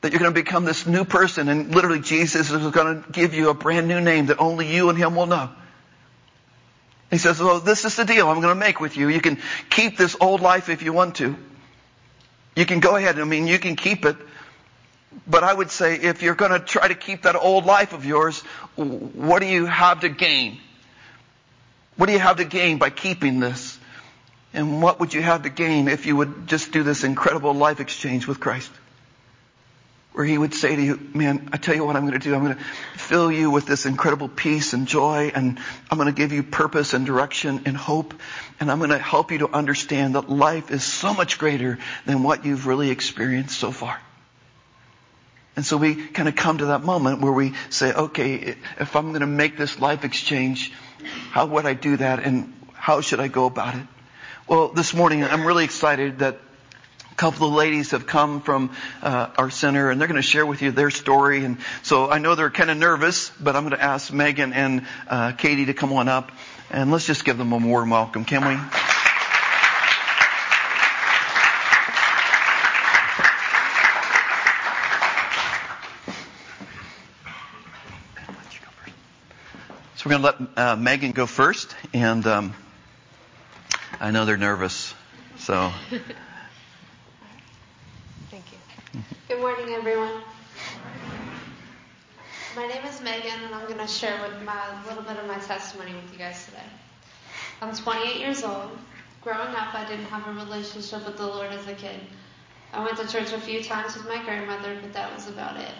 That 0.01 0.11
you're 0.11 0.19
going 0.19 0.33
to 0.33 0.39
become 0.39 0.65
this 0.65 0.87
new 0.87 1.05
person 1.05 1.49
and 1.49 1.73
literally 1.73 1.99
Jesus 1.99 2.49
is 2.49 2.71
going 2.71 3.03
to 3.03 3.11
give 3.11 3.35
you 3.35 3.49
a 3.49 3.53
brand 3.53 3.87
new 3.87 4.01
name 4.01 4.25
that 4.27 4.39
only 4.39 4.73
you 4.73 4.89
and 4.89 4.97
Him 4.97 5.15
will 5.15 5.27
know. 5.27 5.51
He 7.15 7.19
says, 7.19 7.39
well, 7.39 7.61
this 7.61 7.85
is 7.85 7.95
the 7.95 8.03
deal 8.03 8.27
I'm 8.27 8.41
going 8.41 8.53
to 8.53 8.59
make 8.59 8.81
with 8.81 8.97
you. 8.97 9.07
You 9.07 9.21
can 9.21 9.37
keep 9.69 9.97
this 9.97 10.17
old 10.19 10.41
life 10.41 10.67
if 10.67 10.83
you 10.83 10.91
want 10.91 11.15
to. 11.15 11.37
You 12.57 12.65
can 12.65 12.81
go 12.81 12.97
ahead. 12.97 13.17
I 13.17 13.23
mean, 13.23 13.47
you 13.47 13.57
can 13.57 13.77
keep 13.77 14.03
it. 14.03 14.17
But 15.25 15.45
I 15.45 15.53
would 15.53 15.71
say 15.71 15.95
if 15.95 16.21
you're 16.21 16.35
going 16.35 16.51
to 16.51 16.59
try 16.59 16.89
to 16.89 16.93
keep 16.93 17.21
that 17.21 17.37
old 17.37 17.63
life 17.63 17.93
of 17.93 18.03
yours, 18.03 18.41
what 18.75 19.39
do 19.39 19.45
you 19.45 19.65
have 19.65 20.01
to 20.01 20.09
gain? 20.09 20.59
What 21.95 22.07
do 22.07 22.11
you 22.11 22.19
have 22.19 22.35
to 22.35 22.43
gain 22.43 22.79
by 22.79 22.89
keeping 22.89 23.39
this? 23.39 23.79
And 24.53 24.81
what 24.81 24.99
would 24.99 25.13
you 25.13 25.21
have 25.21 25.43
to 25.43 25.49
gain 25.49 25.87
if 25.87 26.05
you 26.05 26.17
would 26.17 26.47
just 26.47 26.73
do 26.73 26.83
this 26.83 27.05
incredible 27.05 27.53
life 27.53 27.79
exchange 27.79 28.27
with 28.27 28.41
Christ? 28.41 28.71
Where 30.15 30.25
he 30.25 30.37
would 30.37 30.53
say 30.53 30.73
to 30.73 30.81
you, 30.81 31.09
man, 31.13 31.49
I 31.51 31.57
tell 31.57 31.75
you 31.75 31.83
what 31.83 31.97
I'm 31.97 32.03
going 32.03 32.17
to 32.17 32.23
do. 32.23 32.33
I'm 32.33 32.41
going 32.41 32.55
to 32.55 32.63
fill 32.95 33.29
you 33.29 33.51
with 33.51 33.65
this 33.65 33.85
incredible 33.85 34.29
peace 34.29 34.71
and 34.71 34.87
joy 34.87 35.29
and 35.35 35.59
I'm 35.91 35.97
going 35.97 36.07
to 36.07 36.15
give 36.15 36.31
you 36.31 36.41
purpose 36.41 36.93
and 36.93 37.05
direction 37.05 37.63
and 37.65 37.75
hope. 37.75 38.13
And 38.61 38.71
I'm 38.71 38.77
going 38.77 38.91
to 38.91 38.97
help 38.97 39.31
you 39.31 39.39
to 39.39 39.49
understand 39.49 40.15
that 40.15 40.29
life 40.29 40.71
is 40.71 40.85
so 40.85 41.13
much 41.13 41.37
greater 41.37 41.79
than 42.05 42.23
what 42.23 42.45
you've 42.45 42.65
really 42.65 42.91
experienced 42.91 43.59
so 43.59 43.71
far. 43.71 43.99
And 45.57 45.65
so 45.65 45.75
we 45.75 45.95
kind 45.95 46.29
of 46.29 46.35
come 46.37 46.59
to 46.59 46.67
that 46.67 46.83
moment 46.83 47.19
where 47.19 47.33
we 47.33 47.53
say, 47.69 47.91
okay, 47.91 48.55
if 48.79 48.95
I'm 48.95 49.09
going 49.09 49.19
to 49.19 49.27
make 49.27 49.57
this 49.57 49.81
life 49.81 50.05
exchange, 50.05 50.71
how 51.31 51.45
would 51.47 51.65
I 51.65 51.73
do 51.73 51.97
that 51.97 52.23
and 52.23 52.53
how 52.71 53.01
should 53.01 53.19
I 53.19 53.27
go 53.27 53.47
about 53.47 53.75
it? 53.75 53.85
Well, 54.47 54.69
this 54.69 54.93
morning 54.93 55.25
I'm 55.25 55.45
really 55.45 55.65
excited 55.65 56.19
that 56.19 56.39
a 57.15 57.17
couple 57.17 57.47
of 57.47 57.53
ladies 57.53 57.91
have 57.91 58.05
come 58.05 58.41
from 58.41 58.75
uh, 59.01 59.29
our 59.37 59.49
center 59.49 59.89
and 59.89 60.01
they're 60.01 60.07
going 60.09 60.21
to 60.21 60.27
share 60.27 60.45
with 60.45 60.61
you 60.61 60.71
their 60.71 60.89
story. 60.89 61.45
And 61.45 61.59
so 61.81 62.09
I 62.09 62.17
know 62.17 62.35
they're 62.35 62.49
kind 62.49 62.69
of 62.69 62.75
nervous, 62.75 63.29
but 63.39 63.55
I'm 63.55 63.63
going 63.63 63.77
to 63.77 63.81
ask 63.81 64.11
Megan 64.11 64.51
and 64.51 64.85
uh, 65.07 65.31
Katie 65.31 65.67
to 65.67 65.73
come 65.73 65.93
on 65.93 66.09
up 66.09 66.33
and 66.69 66.91
let's 66.91 67.05
just 67.05 67.23
give 67.23 67.37
them 67.37 67.53
a 67.53 67.57
warm 67.57 67.89
welcome, 67.89 68.25
can 68.25 68.45
we? 68.45 68.55
So 79.95 80.09
we're 80.09 80.19
going 80.19 80.21
to 80.21 80.45
let 80.57 80.57
uh, 80.57 80.75
Megan 80.75 81.13
go 81.13 81.25
first, 81.25 81.73
and 81.93 82.27
um, 82.27 82.53
I 84.01 84.11
know 84.11 84.25
they're 84.25 84.35
nervous, 84.35 84.93
so. 85.37 85.71
Good 89.27 89.39
morning, 89.39 89.73
everyone. 89.73 90.21
My 92.55 92.67
name 92.67 92.85
is 92.85 93.01
Megan, 93.01 93.41
and 93.43 93.55
I'm 93.55 93.65
going 93.65 93.79
to 93.79 93.87
share 93.87 94.21
with 94.21 94.39
my, 94.43 94.53
a 94.53 94.87
little 94.87 95.01
bit 95.01 95.17
of 95.17 95.25
my 95.25 95.39
testimony 95.39 95.95
with 95.95 96.13
you 96.13 96.19
guys 96.19 96.45
today. 96.45 96.67
I'm 97.59 97.75
28 97.75 98.17
years 98.17 98.43
old. 98.43 98.77
Growing 99.23 99.55
up, 99.55 99.73
I 99.73 99.83
didn't 99.89 100.05
have 100.05 100.27
a 100.27 100.31
relationship 100.31 101.07
with 101.07 101.17
the 101.17 101.25
Lord 101.25 101.51
as 101.51 101.67
a 101.67 101.73
kid. 101.73 102.01
I 102.71 102.83
went 102.85 102.97
to 102.97 103.07
church 103.07 103.33
a 103.33 103.41
few 103.41 103.63
times 103.63 103.95
with 103.95 104.07
my 104.07 104.23
grandmother, 104.23 104.77
but 104.79 104.93
that 104.93 105.11
was 105.15 105.27
about 105.27 105.57
it. 105.59 105.73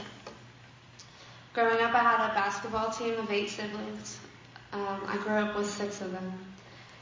Growing 1.53 1.84
up, 1.84 1.93
I 1.93 1.99
had 1.99 2.31
a 2.31 2.34
basketball 2.34 2.89
team 2.89 3.13
of 3.19 3.29
eight 3.29 3.51
siblings. 3.51 4.17
Um, 4.73 5.01
I 5.05 5.17
grew 5.17 5.36
up 5.36 5.55
with 5.55 5.69
six 5.69 6.01
of 6.01 6.12
them. 6.12 6.34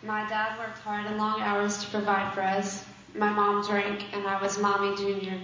My 0.03 0.27
dad 0.27 0.59
worked 0.59 0.79
hard 0.79 1.05
and 1.05 1.17
long 1.17 1.39
hours 1.39 1.81
to 1.85 1.89
provide 1.89 2.33
for 2.33 2.41
us. 2.41 2.83
My 3.15 3.29
mom 3.29 3.65
drank, 3.65 4.13
and 4.13 4.27
I 4.27 4.41
was 4.41 4.59
mommy 4.59 4.93
junior. 4.97 5.39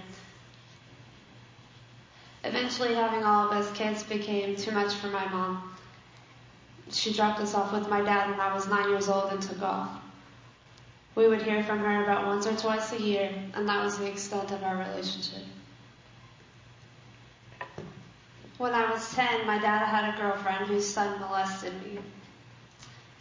Eventually, 2.42 2.94
having 2.94 3.22
all 3.22 3.50
of 3.50 3.52
us 3.52 3.70
kids 3.76 4.02
became 4.02 4.56
too 4.56 4.70
much 4.70 4.94
for 4.94 5.08
my 5.08 5.26
mom. 5.26 5.74
She 6.90 7.12
dropped 7.12 7.40
us 7.40 7.54
off 7.54 7.72
with 7.72 7.88
my 7.88 8.00
dad 8.00 8.30
when 8.30 8.40
I 8.40 8.54
was 8.54 8.66
nine 8.66 8.88
years 8.88 9.08
old 9.08 9.30
and 9.32 9.42
took 9.42 9.62
off. 9.62 9.90
We 11.14 11.28
would 11.28 11.42
hear 11.42 11.62
from 11.62 11.80
her 11.80 12.04
about 12.04 12.26
once 12.26 12.46
or 12.46 12.56
twice 12.56 12.92
a 12.92 13.00
year, 13.00 13.30
and 13.54 13.68
that 13.68 13.84
was 13.84 13.98
the 13.98 14.06
extent 14.06 14.50
of 14.52 14.62
our 14.62 14.76
relationship. 14.76 15.42
When 18.56 18.72
I 18.74 18.90
was 18.90 19.14
10, 19.14 19.46
my 19.46 19.58
dad 19.58 19.86
had 19.86 20.14
a 20.14 20.18
girlfriend 20.18 20.66
whose 20.66 20.88
son 20.88 21.20
molested 21.20 21.74
me. 21.82 21.98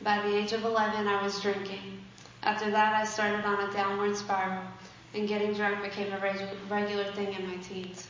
By 0.01 0.21
the 0.21 0.35
age 0.35 0.53
of 0.53 0.63
11, 0.63 1.07
I 1.07 1.21
was 1.21 1.41
drinking. 1.41 2.03
After 2.43 2.71
that, 2.71 2.93
I 2.93 3.03
started 3.05 3.45
on 3.45 3.69
a 3.69 3.73
downward 3.73 4.15
spiral, 4.15 4.63
and 5.13 5.27
getting 5.27 5.53
drunk 5.53 5.83
became 5.83 6.13
a 6.13 6.19
regular 6.69 7.11
thing 7.11 7.33
in 7.33 7.47
my 7.47 7.57
teens. 7.57 8.07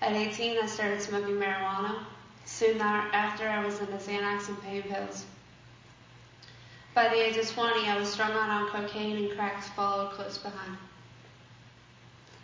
At 0.00 0.12
18, 0.12 0.58
I 0.58 0.66
started 0.66 1.02
smoking 1.02 1.36
marijuana. 1.36 2.04
Soon 2.44 2.80
after, 2.80 3.48
I 3.48 3.64
was 3.64 3.80
into 3.80 3.92
Xanax 3.92 4.48
and 4.48 4.62
pain 4.62 4.82
pills. 4.82 5.26
By 6.94 7.08
the 7.08 7.22
age 7.22 7.36
of 7.36 7.50
20, 7.50 7.88
I 7.88 7.98
was 7.98 8.10
strung 8.10 8.32
out 8.32 8.50
on 8.50 8.68
cocaine 8.70 9.16
and 9.16 9.36
crack 9.36 9.62
followed 9.62 10.12
close 10.12 10.38
behind. 10.38 10.76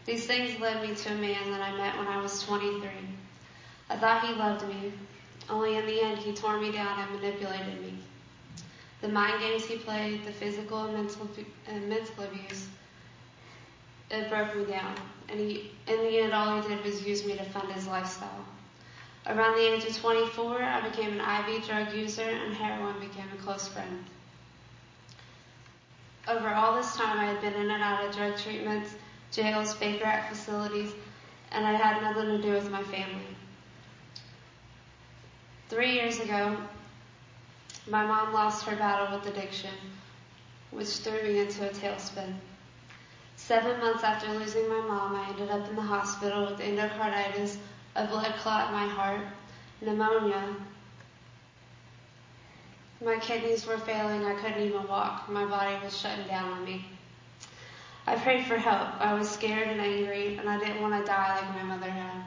These 0.05 0.27
things 0.27 0.61
led 0.61 0.83
me 0.83 0.95
to 0.95 1.13
a 1.13 1.17
man 1.17 1.51
that 1.51 1.61
I 1.61 1.77
met 1.77 1.97
when 1.97 2.07
I 2.07 2.21
was 2.21 2.43
23. 2.43 2.91
I 3.91 3.97
thought 3.97 4.27
he 4.27 4.35
loved 4.35 4.69
me, 4.69 4.93
only 5.49 5.77
in 5.77 5.87
the 5.87 6.01
end 6.03 6.19
he 6.19 6.33
tore 6.33 6.61
me 6.61 6.73
down 6.73 7.01
and 7.01 7.13
manipulated 7.13 7.81
me 7.81 7.99
the 9.05 9.11
mind 9.11 9.39
games 9.39 9.67
he 9.67 9.77
played, 9.77 10.25
the 10.25 10.33
physical 10.33 10.85
and 10.85 10.95
mental, 10.95 11.29
and 11.69 11.89
mental 11.91 12.25
abuse, 12.25 12.69
it 14.11 14.29
broke 14.29 14.55
me 14.57 14.65
down. 14.65 14.95
And 15.29 15.41
he, 15.41 15.71
in 15.87 15.99
the 15.99 16.19
end, 16.19 16.33
all 16.33 16.61
he 16.61 16.69
did 16.69 16.85
was 16.85 17.07
use 17.07 17.25
me 17.25 17.37
to 17.37 17.45
fund 17.45 17.73
his 17.73 17.87
lifestyle. 17.87 18.45
Around 19.27 19.57
the 19.57 19.73
age 19.73 19.85
of 19.85 19.97
24, 19.97 20.63
I 20.63 20.89
became 20.89 21.19
an 21.19 21.55
IV 21.55 21.67
drug 21.67 21.95
user 21.95 22.23
and 22.23 22.55
heroin 22.55 23.01
became 23.01 23.29
a 23.33 23.43
close 23.43 23.69
friend. 23.69 24.05
Over 26.29 26.51
all 26.51 26.77
this 26.77 26.95
time, 26.95 27.19
I 27.19 27.25
had 27.25 27.41
been 27.41 27.55
in 27.55 27.71
and 27.71 27.83
out 27.83 28.05
of 28.05 28.15
drug 28.15 28.39
treatments, 28.39 28.95
jails, 29.31 29.75
fake 29.75 30.03
rat 30.03 30.29
facilities, 30.29 30.93
and 31.53 31.67
I 31.67 31.73
had 31.73 32.03
nothing 32.03 32.29
to 32.29 32.43
do 32.43 32.53
with 32.53 32.71
my 32.71 32.83
family. 32.83 33.37
Three 35.69 35.93
years 35.93 36.21
ago, 36.21 36.57
my 37.87 38.05
mom 38.07 38.33
lost 38.33 38.65
her 38.67 38.77
battle 38.77 39.17
with 39.17 39.27
addiction, 39.27 39.75
which 40.71 40.89
threw 40.89 41.23
me 41.23 41.41
into 41.41 41.69
a 41.69 41.73
tailspin. 41.73 42.35
Seven 43.47 43.79
months 43.79 44.03
after 44.03 44.33
losing 44.33 44.67
my 44.71 44.81
mom, 44.81 45.15
I 45.15 45.29
ended 45.29 45.51
up 45.51 45.69
in 45.69 45.77
the 45.77 45.83
hospital 45.83 46.47
with 46.47 46.61
endocarditis, 46.61 47.59
a 47.95 48.07
blood 48.07 48.33
clot 48.39 48.69
in 48.69 48.75
my 48.75 48.87
heart, 48.87 49.21
pneumonia. 49.83 50.57
My 53.05 53.17
kidneys 53.19 53.67
were 53.67 53.77
failing. 53.77 54.25
I 54.25 54.33
couldn't 54.41 54.63
even 54.63 54.89
walk. 54.89 55.29
My 55.29 55.45
body 55.45 55.77
was 55.85 55.95
shutting 55.95 56.27
down 56.27 56.53
on 56.53 56.65
me. 56.65 56.87
I 58.07 58.17
prayed 58.17 58.47
for 58.47 58.57
help. 58.57 58.99
I 58.99 59.13
was 59.13 59.29
scared 59.29 59.69
and 59.69 59.79
angry, 59.79 60.39
and 60.39 60.49
I 60.49 60.59
didn't 60.59 60.81
want 60.81 60.99
to 60.99 61.07
die 61.07 61.39
like 61.39 61.55
my 61.55 61.65
mother 61.65 61.91
had. 61.91 62.25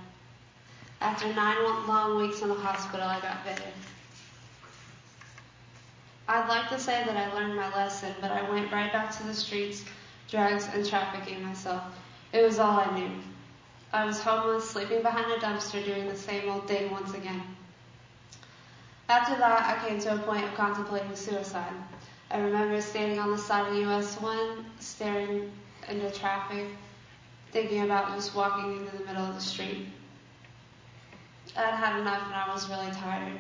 After 1.02 1.34
nine 1.34 1.64
long 1.88 2.18
weeks 2.18 2.44
in 2.44 2.50
the 2.50 2.54
hospital, 2.54 3.08
I 3.08 3.20
got 3.22 3.44
better. 3.44 3.72
I'd 6.28 6.48
like 6.48 6.70
to 6.70 6.78
say 6.78 7.04
that 7.04 7.18
I 7.18 7.34
learned 7.34 7.56
my 7.56 7.74
lesson, 7.74 8.14
but 8.22 8.30
I 8.30 8.48
went 8.52 8.72
right 8.72 8.94
back 8.94 9.18
to 9.18 9.24
the 9.24 9.34
streets, 9.34 9.84
drugs, 10.28 10.68
and 10.74 10.86
trafficking 10.86 11.44
myself. 11.44 11.84
It 12.34 12.44
was 12.44 12.60
all 12.60 12.80
I 12.80 12.98
knew. 12.98 13.12
I 13.94 14.06
was 14.06 14.22
homeless, 14.22 14.70
sleeping 14.70 15.02
behind 15.02 15.32
a 15.32 15.38
dumpster, 15.38 15.84
doing 15.84 16.08
the 16.08 16.16
same 16.16 16.50
old 16.50 16.68
thing 16.68 16.92
once 16.92 17.14
again. 17.14 17.42
After 19.10 19.38
that, 19.38 19.66
I 19.66 19.88
came 19.88 20.00
to 20.02 20.16
a 20.16 20.18
point 20.20 20.44
of 20.44 20.54
contemplating 20.56 21.16
suicide. 21.16 21.74
I 22.30 22.40
remember 22.40 22.82
standing 22.82 23.20
on 23.20 23.32
the 23.32 23.38
side 23.38 23.72
of 23.72 23.90
US 23.90 24.20
1, 24.20 24.66
staring 24.80 25.50
into 25.88 26.12
traffic, 26.12 26.68
thinking 27.54 27.84
about 27.84 28.14
just 28.14 28.36
walking 28.36 28.78
into 28.78 28.98
the 28.98 29.06
middle 29.06 29.24
of 29.24 29.36
the 29.36 29.42
street. 29.42 29.88
I'd 31.56 31.74
had 31.74 32.02
enough 32.02 32.24
and 32.26 32.36
I 32.36 32.54
was 32.54 32.70
really 32.70 32.92
tired. 32.92 33.40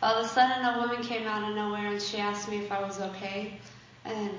All 0.00 0.14
of 0.14 0.26
a 0.26 0.28
sudden, 0.28 0.64
a 0.64 0.78
woman 0.78 1.02
came 1.02 1.26
out 1.26 1.48
of 1.48 1.56
nowhere 1.56 1.88
and 1.88 2.00
she 2.00 2.18
asked 2.18 2.48
me 2.48 2.58
if 2.58 2.70
I 2.70 2.80
was 2.80 3.00
okay. 3.00 3.58
And 4.04 4.30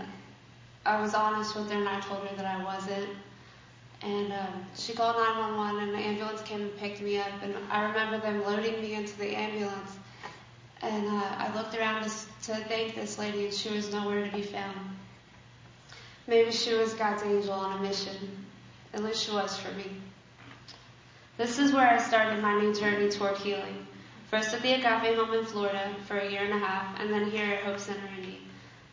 I 0.86 1.02
was 1.02 1.13
honest 1.13 1.56
with 1.56 1.72
her 1.72 1.78
and 1.78 1.88
I 1.88 2.00
told 2.02 2.28
her 2.28 2.36
that 2.36 2.46
I 2.46 2.63
wasn't. 2.63 3.10
And 4.02 4.34
um, 4.34 4.65
she 4.76 4.93
called 4.93 5.15
911 5.15 5.84
and 5.84 5.93
the 5.93 6.06
ambulance 6.06 6.41
came 6.41 6.62
and 6.62 6.78
picked 6.78 7.02
me 7.02 7.17
up. 7.17 7.32
And 7.41 7.56
I 7.72 7.84
remember 7.84 8.19
them 8.19 8.43
loading 8.43 8.82
me 8.82 8.96
into 8.96 9.17
the 9.17 9.36
ambulance. 9.36 9.98
And 10.82 11.08
uh, 11.08 11.36
I 11.38 11.56
looked 11.56 11.76
around 11.76 12.04
to, 12.04 12.10
to 12.10 12.56
thank 12.65 12.96
this 12.96 13.17
lady 13.17 13.46
and 13.46 13.54
she 13.54 13.69
was 13.69 13.91
nowhere 13.93 14.26
to 14.26 14.32
be 14.36 14.41
found. 14.41 14.78
Maybe 16.28 16.52
she 16.52 16.74
was 16.74 16.93
God's 16.93 17.24
angel 17.24 17.54
on 17.54 17.80
a 17.80 17.82
mission. 17.82 18.46
At 18.93 19.04
least 19.04 19.26
she 19.26 19.32
was 19.32 19.58
for 19.58 19.72
me. 19.74 19.86
This 21.38 21.58
is 21.58 21.74
where 21.74 21.89
I 21.89 21.98
started 21.98 22.41
my 22.41 22.60
new 22.60 22.74
journey 22.74 23.10
toward 23.10 23.38
healing. 23.38 23.88
First 24.30 24.54
at 24.54 24.62
the 24.62 24.74
Agape 24.74 25.15
home 25.15 25.34
in 25.34 25.46
Florida 25.46 25.96
for 26.06 26.17
a 26.17 26.30
year 26.30 26.43
and 26.43 26.54
a 26.54 26.60
half, 26.60 27.00
and 27.00 27.12
then 27.12 27.30
here 27.30 27.46
at 27.54 27.63
Hope 27.63 27.80
Center 27.80 28.06
in 28.17 28.24
Indy. 28.24 28.42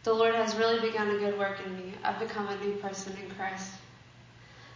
The 0.03 0.15
Lord 0.15 0.35
has 0.35 0.57
really 0.57 0.81
begun 0.81 1.11
a 1.11 1.19
good 1.19 1.39
work 1.39 1.61
in 1.65 1.77
me. 1.77 1.93
I've 2.03 2.19
become 2.19 2.49
a 2.49 2.65
new 2.65 2.73
person 2.77 3.15
in 3.23 3.31
Christ. 3.35 3.71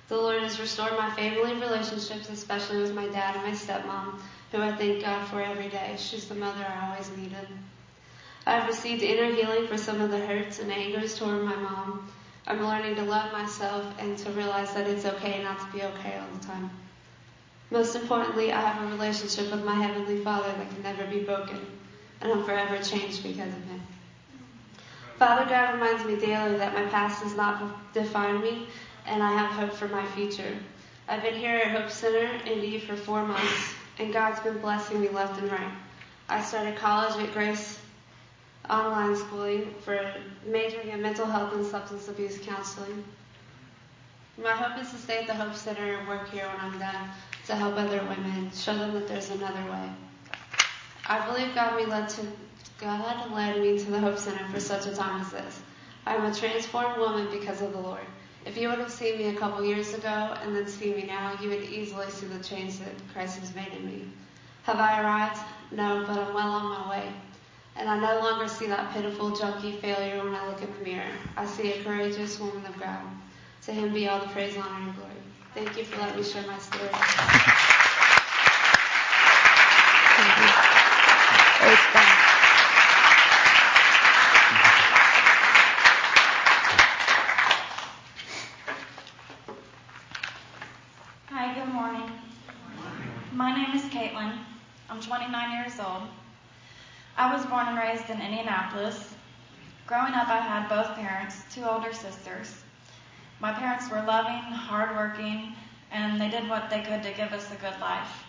The 0.09 0.17
Lord 0.17 0.43
has 0.43 0.61
restored 0.61 0.93
my 0.99 1.11
family 1.13 1.55
relationships, 1.55 2.29
especially 2.29 2.83
with 2.83 2.95
my 2.95 3.07
dad 3.07 3.37
and 3.37 3.45
my 3.45 3.53
stepmom, 3.53 4.21
who 4.53 4.61
I 4.61 4.77
thank 4.77 5.03
God 5.03 5.27
for 5.29 5.41
every 5.41 5.69
day. 5.69 5.95
She's 5.97 6.29
the 6.29 6.35
mother 6.35 6.63
I 6.63 6.91
always 6.91 7.11
needed. 7.17 7.49
I've 8.47 8.69
received 8.69 9.03
inner 9.03 9.35
healing 9.35 9.67
for 9.67 9.79
some 9.79 10.03
of 10.03 10.11
the 10.11 10.19
hurts 10.19 10.59
and 10.59 10.71
angers 10.71 11.17
toward 11.17 11.43
my 11.43 11.57
mom. 11.57 12.13
I'm 12.47 12.63
learning 12.63 12.97
to 12.97 13.03
love 13.03 13.33
myself 13.33 13.87
and 13.99 14.19
to 14.19 14.31
realize 14.33 14.75
that 14.75 14.87
it's 14.87 15.07
okay 15.07 15.43
not 15.43 15.59
to 15.61 15.73
be 15.73 15.83
okay 15.83 16.19
all 16.19 16.39
the 16.39 16.45
time. 16.45 16.71
Most 17.71 17.97
importantly, 17.97 18.53
I 18.53 18.61
have 18.61 18.83
a 18.83 18.93
relationship 18.93 19.51
with 19.51 19.65
my 19.65 19.75
Heavenly 19.75 20.23
Father 20.23 20.53
that 20.53 20.69
can 20.69 20.83
never 20.83 21.07
be 21.07 21.21
broken, 21.21 21.59
and 22.21 22.31
I'm 22.31 22.45
forever 22.45 22.77
changed 22.83 23.23
because 23.23 23.49
of 23.49 23.65
Him. 23.65 23.81
Father 25.25 25.49
God 25.49 25.73
reminds 25.73 26.05
me 26.05 26.17
daily 26.17 26.59
that 26.59 26.75
my 26.75 26.85
past 26.91 27.23
does 27.23 27.35
not 27.35 27.95
define 27.95 28.43
me 28.43 28.67
and 29.07 29.23
I 29.23 29.33
have 29.33 29.53
hope 29.53 29.73
for 29.73 29.89
my 29.89 30.05
future. 30.09 30.55
I've 31.09 31.23
been 31.23 31.35
here 31.35 31.57
at 31.57 31.69
Hope 31.69 31.91
Center, 31.91 32.31
Indy, 32.45 32.79
for 32.79 32.95
four 32.95 33.25
months, 33.25 33.73
and 33.99 34.13
God's 34.13 34.41
been 34.41 34.59
blessing 34.59 35.01
me 35.01 35.09
left 35.09 35.41
and 35.41 35.51
right. 35.51 35.73
I 36.29 36.43
started 36.43 36.77
college 36.77 37.17
at 37.27 37.33
Grace 37.33 37.81
online 38.69 39.17
schooling 39.17 39.75
for 39.81 40.13
majoring 40.47 40.91
in 40.91 41.01
mental 41.01 41.25
health 41.25 41.55
and 41.55 41.65
substance 41.65 42.07
abuse 42.07 42.39
counseling. 42.41 43.03
My 44.37 44.53
hope 44.53 44.79
is 44.85 44.91
to 44.91 44.99
stay 44.99 45.21
at 45.21 45.27
the 45.27 45.33
Hope 45.33 45.55
Center 45.55 45.95
and 45.95 46.07
work 46.07 46.29
here 46.29 46.47
when 46.47 46.61
I'm 46.61 46.79
done 46.79 47.09
to 47.47 47.57
help 47.57 47.79
other 47.79 48.01
women, 48.11 48.51
show 48.53 48.77
them 48.77 48.93
that 48.93 49.09
there's 49.09 49.31
another 49.31 49.71
way. 49.71 49.89
I 51.07 51.25
believe 51.25 51.55
God 51.55 51.79
me 51.79 51.87
led 51.87 52.11
to 52.11 52.27
God 52.79 53.31
led 53.31 53.61
me 53.61 53.79
to 53.79 53.91
the 53.91 54.01
Hope 54.01 54.19
Center 54.19 54.45
for 54.49 54.59
such 54.59 54.87
a 54.87 54.95
time 54.95 55.21
as 55.21 55.31
this. 55.31 55.61
I 56.07 56.17
am 56.17 56.25
a 56.25 56.35
transformed 56.35 56.99
woman 56.99 57.29
because 57.31 57.63
of 57.63 57.73
the 57.73 57.81
Lord. 57.81 58.05
If 58.45 58.57
you 58.57 58.69
would 58.69 58.79
have 58.79 58.91
seen 58.91 59.17
me 59.17 59.29
a 59.29 59.35
couple 59.35 59.65
years 59.65 59.95
ago 59.95 60.37
and 60.43 60.55
then 60.55 60.67
see 60.67 60.93
me 60.93 61.05
now, 61.05 61.39
you 61.41 61.49
would 61.51 61.63
easily 61.63 62.11
see 62.11 62.27
the 62.27 62.43
change 62.43 62.79
that 62.81 62.93
Christ 63.13 63.39
has 63.39 63.55
made 63.55 63.73
in 63.73 63.87
me. 63.87 64.09
Have 64.65 64.79
I 64.79 65.01
arrived? 65.01 65.39
No, 65.71 66.05
but 66.07 66.19
I'm 66.19 66.35
well 66.35 66.51
on 66.51 66.65
my 66.65 66.91
way. 66.91 67.13
And 67.77 67.89
I 67.89 67.99
no 67.99 68.21
longer 68.21 68.49
see 68.49 68.67
that 68.67 68.93
pitiful, 68.93 69.31
junky 69.33 69.79
failure 69.79 70.23
when 70.23 70.35
I 70.35 70.47
look 70.49 70.61
in 70.61 70.69
the 70.79 70.85
mirror. 70.85 71.11
I 71.37 71.47
see 71.47 71.73
a 71.73 71.83
courageous 71.83 72.39
woman 72.39 72.65
of 72.67 72.79
God. 72.79 73.01
To 73.67 73.73
him 73.73 73.93
be 73.95 74.09
all 74.09 74.21
the 74.21 74.27
praise, 74.27 74.57
honor, 74.57 74.85
and 74.85 74.95
glory. 74.97 75.11
Thank 75.55 75.77
you 75.79 75.85
for 75.85 76.01
letting 76.01 76.17
me 76.17 76.23
share 76.23 76.47
my 76.47 76.59
story. 76.59 76.91
Hi, 91.31 91.55
good 91.55 91.73
morning. 91.73 92.11
My 93.33 93.55
name 93.57 93.75
is 93.75 93.83
Caitlin. 93.93 94.39
I'm 94.89 95.01
29 95.01 95.53
years 95.53 95.81
old. 95.81 96.03
I 97.17 97.35
was 97.35 97.45
born 97.47 97.67
and 97.67 97.77
raised 97.95 98.11
in 98.11 98.21
Indianapolis. 98.21 99.15
Growing 99.87 100.15
up, 100.15 100.27
I 100.27 100.39
had 100.39 100.69
both 100.69 100.97
parents, 100.97 101.43
two 101.55 101.63
older 101.63 101.93
sisters. 101.93 102.63
My 103.39 103.53
parents 103.53 103.89
were 103.89 104.03
loving, 104.03 104.43
hardworking, 104.43 105.55
and 105.93 106.21
they 106.21 106.29
did 106.29 106.49
what 106.49 106.71
they 106.71 106.81
could 106.81 107.05
to 107.05 107.13
give 107.13 107.33
us 107.33 107.53
a 107.53 107.57
good 107.57 107.79
life. 107.81 108.25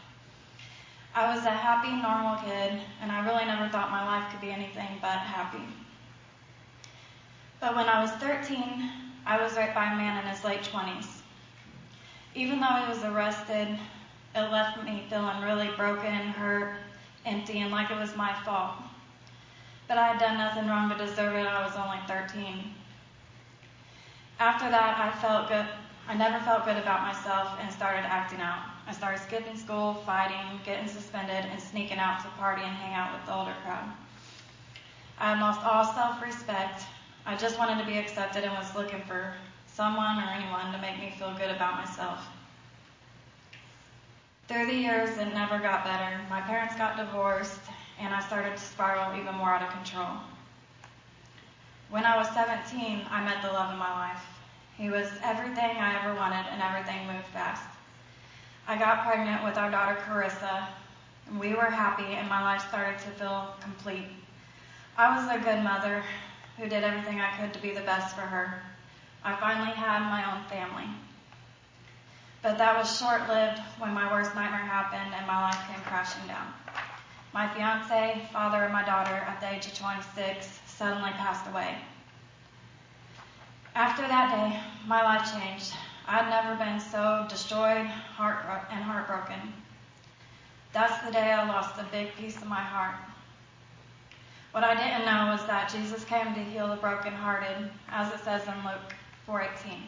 I 1.15 1.33
was 1.33 1.45
a 1.45 1.49
happy, 1.49 1.89
normal 1.89 2.35
kid, 2.43 2.79
and 3.01 3.11
I 3.11 3.25
really 3.25 3.45
never 3.45 3.67
thought 3.69 3.89
my 3.89 4.05
life 4.05 4.29
could 4.29 4.41
be 4.41 4.51
anything 4.51 4.99
but 5.01 5.17
happy. 5.17 5.63
But 7.59 7.75
when 7.75 7.89
I 7.89 8.01
was 8.01 8.11
13, 8.11 8.91
I 9.25 9.41
was 9.41 9.57
raped 9.57 9.73
by 9.73 9.91
a 9.91 9.95
man 9.95 10.23
in 10.23 10.29
his 10.29 10.43
late 10.43 10.61
20s. 10.61 11.07
Even 12.35 12.59
though 12.59 12.83
he 12.83 12.87
was 12.87 13.03
arrested, 13.03 13.79
it 14.35 14.51
left 14.51 14.83
me 14.83 15.05
feeling 15.09 15.41
really 15.41 15.69
broken, 15.75 16.13
hurt, 16.13 16.75
empty, 17.25 17.61
and 17.61 17.71
like 17.71 17.89
it 17.89 17.97
was 17.97 18.15
my 18.15 18.33
fault. 18.43 18.75
But 19.87 19.97
I 19.97 20.07
had 20.07 20.19
done 20.19 20.37
nothing 20.37 20.67
wrong 20.67 20.89
to 20.89 20.97
deserve 20.97 21.35
it. 21.35 21.45
I 21.45 21.63
was 21.65 21.75
only 21.75 21.99
13. 22.07 22.73
After 24.39 24.69
that, 24.69 24.97
I 24.99 25.11
felt 25.21 25.47
good. 25.47 25.65
I 26.07 26.13
never 26.15 26.39
felt 26.43 26.65
good 26.65 26.77
about 26.77 27.01
myself 27.01 27.57
and 27.59 27.71
started 27.71 28.05
acting 28.05 28.41
out. 28.41 28.59
I 28.87 28.93
started 28.93 29.21
skipping 29.21 29.57
school, 29.57 29.95
fighting, 30.05 30.59
getting 30.65 30.87
suspended, 30.87 31.45
and 31.45 31.59
sneaking 31.59 31.97
out 31.97 32.21
to 32.21 32.27
party 32.37 32.61
and 32.61 32.75
hang 32.75 32.93
out 32.93 33.13
with 33.13 33.25
the 33.25 33.35
older 33.35 33.55
crowd. 33.63 33.91
I 35.17 35.31
had 35.31 35.39
lost 35.39 35.65
all 35.65 35.83
self-respect. 35.83 36.83
I 37.25 37.35
just 37.35 37.57
wanted 37.57 37.81
to 37.81 37.87
be 37.87 37.97
accepted 37.97 38.43
and 38.43 38.53
was 38.53 38.75
looking 38.75 39.01
for 39.03 39.33
someone 39.67 40.19
or 40.19 40.29
anyone 40.29 40.71
to 40.71 40.77
make 40.79 40.99
me 40.99 41.13
feel 41.17 41.33
good 41.37 41.49
about 41.49 41.75
myself. 41.75 42.19
Through 44.47 44.67
the 44.67 44.75
years, 44.75 45.17
it 45.17 45.33
never 45.33 45.57
got 45.57 45.83
better. 45.83 46.19
My 46.29 46.41
parents 46.41 46.75
got 46.75 46.97
divorced, 46.97 47.64
and 47.99 48.13
I 48.13 48.19
started 48.21 48.57
to 48.57 48.63
spiral 48.63 49.19
even 49.19 49.35
more 49.35 49.49
out 49.49 49.61
of 49.61 49.69
control. 49.69 50.17
When 51.89 52.05
I 52.05 52.17
was 52.17 52.27
17, 52.29 53.05
I 53.09 53.23
met 53.23 53.41
the 53.41 53.51
love 53.51 53.71
of 53.71 53.77
my 53.77 53.91
life. 53.91 54.23
He 54.77 54.89
was 54.89 55.07
everything 55.23 55.77
I 55.77 56.01
ever 56.01 56.15
wanted, 56.15 56.45
and 56.51 56.61
everything 56.61 57.07
moved 57.07 57.27
fast. 57.27 57.63
I 58.67 58.77
got 58.77 59.05
pregnant 59.05 59.43
with 59.43 59.57
our 59.57 59.71
daughter 59.71 59.97
Carissa, 60.01 60.67
and 61.27 61.39
we 61.39 61.53
were 61.53 61.69
happy, 61.69 62.15
and 62.15 62.27
my 62.27 62.41
life 62.41 62.67
started 62.67 62.99
to 62.99 63.09
feel 63.11 63.55
complete. 63.61 64.07
I 64.97 65.15
was 65.15 65.29
a 65.29 65.43
good 65.43 65.63
mother 65.63 66.03
who 66.57 66.67
did 66.67 66.83
everything 66.83 67.21
I 67.21 67.37
could 67.37 67.53
to 67.53 67.61
be 67.61 67.73
the 67.73 67.81
best 67.81 68.15
for 68.15 68.21
her. 68.21 68.61
I 69.23 69.35
finally 69.35 69.71
had 69.71 70.09
my 70.09 70.33
own 70.33 70.43
family. 70.45 70.89
But 72.41 72.57
that 72.57 72.77
was 72.77 72.97
short 72.97 73.27
lived 73.27 73.59
when 73.79 73.93
my 73.93 74.11
worst 74.11 74.35
nightmare 74.35 74.59
happened 74.59 75.13
and 75.15 75.25
my 75.25 75.41
life 75.41 75.67
came 75.67 75.81
crashing 75.81 76.27
down. 76.27 76.53
My 77.35 77.53
fiance, 77.53 78.25
father 78.31 78.63
of 78.63 78.71
my 78.71 78.85
daughter 78.85 79.13
at 79.13 79.41
the 79.41 79.53
age 79.53 79.65
of 79.65 79.77
26, 79.77 80.61
suddenly 80.67 81.11
passed 81.11 81.45
away. 81.49 81.75
After 83.75 84.03
that 84.03 84.31
day, 84.31 84.57
my 84.87 85.03
life 85.03 85.29
changed. 85.33 85.73
I'd 86.07 86.29
never 86.29 86.55
been 86.55 86.79
so 86.79 87.25
destroyed 87.27 87.87
heart 87.87 88.45
and 88.71 88.81
heartbroken. 88.81 89.51
That's 90.71 91.05
the 91.05 91.11
day 91.11 91.33
I 91.33 91.45
lost 91.45 91.77
a 91.77 91.83
big 91.91 92.15
piece 92.15 92.37
of 92.37 92.47
my 92.47 92.61
heart. 92.61 92.95
What 94.53 94.63
I 94.63 94.73
didn't 94.73 95.05
know 95.05 95.33
was 95.33 95.45
that 95.45 95.69
Jesus 95.69 96.05
came 96.05 96.33
to 96.35 96.39
heal 96.39 96.69
the 96.69 96.77
brokenhearted, 96.77 97.69
as 97.89 98.13
it 98.13 98.23
says 98.23 98.47
in 98.47 98.63
Luke 98.63 98.95
4:18. 99.27 99.81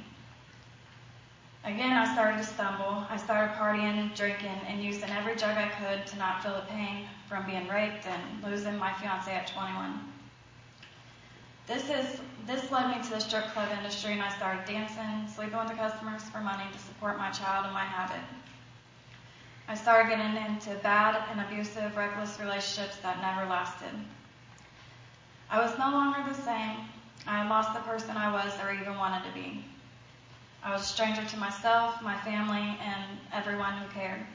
Again, 1.67 1.91
I 1.91 2.13
started 2.13 2.37
to 2.37 2.45
stumble. 2.45 3.05
I 3.09 3.17
started 3.17 3.53
partying, 3.57 4.15
drinking, 4.15 4.55
and 4.69 4.81
using 4.81 5.09
every 5.09 5.35
drug 5.35 5.57
I 5.57 5.67
could 5.67 6.07
to 6.07 6.17
not 6.17 6.41
feel 6.41 6.55
the 6.55 6.61
pain 6.61 7.05
from 7.27 7.45
being 7.45 7.67
raped 7.67 8.07
and 8.07 8.41
losing 8.41 8.77
my 8.77 8.93
fiance 8.93 9.29
at 9.29 9.47
21. 9.47 9.99
This 11.67 11.89
is 11.89 12.21
this 12.45 12.71
led 12.71 12.95
me 12.95 13.03
to 13.03 13.09
the 13.09 13.19
strip 13.19 13.47
club 13.47 13.67
industry, 13.77 14.13
and 14.13 14.21
I 14.21 14.29
started 14.29 14.63
dancing, 14.65 15.27
sleeping 15.27 15.57
with 15.57 15.67
the 15.67 15.73
customers 15.73 16.23
for 16.23 16.39
money 16.39 16.63
to 16.71 16.79
support 16.79 17.17
my 17.17 17.31
child 17.31 17.65
and 17.65 17.73
my 17.73 17.83
habit. 17.83 18.23
I 19.67 19.75
started 19.75 20.07
getting 20.07 20.41
into 20.45 20.73
bad 20.81 21.21
and 21.29 21.41
abusive, 21.41 21.97
reckless 21.97 22.39
relationships 22.39 22.95
that 23.03 23.19
never 23.19 23.45
lasted. 23.49 23.91
I 25.49 25.59
was 25.59 25.77
no 25.77 25.91
longer 25.91 26.23
the 26.29 26.41
same. 26.41 26.77
I 27.27 27.39
had 27.39 27.49
lost 27.49 27.73
the 27.73 27.81
person 27.81 28.15
I 28.15 28.31
was 28.31 28.53
or 28.63 28.71
even 28.71 28.95
wanted 28.95 29.27
to 29.27 29.33
be. 29.33 29.65
I 30.63 30.73
was 30.73 30.81
a 30.81 30.85
stranger 30.85 31.23
to 31.23 31.37
myself, 31.37 32.01
my 32.01 32.17
family, 32.19 32.77
and 32.81 33.19
everyone 33.31 33.73
who 33.73 33.87
cared. 33.93 34.25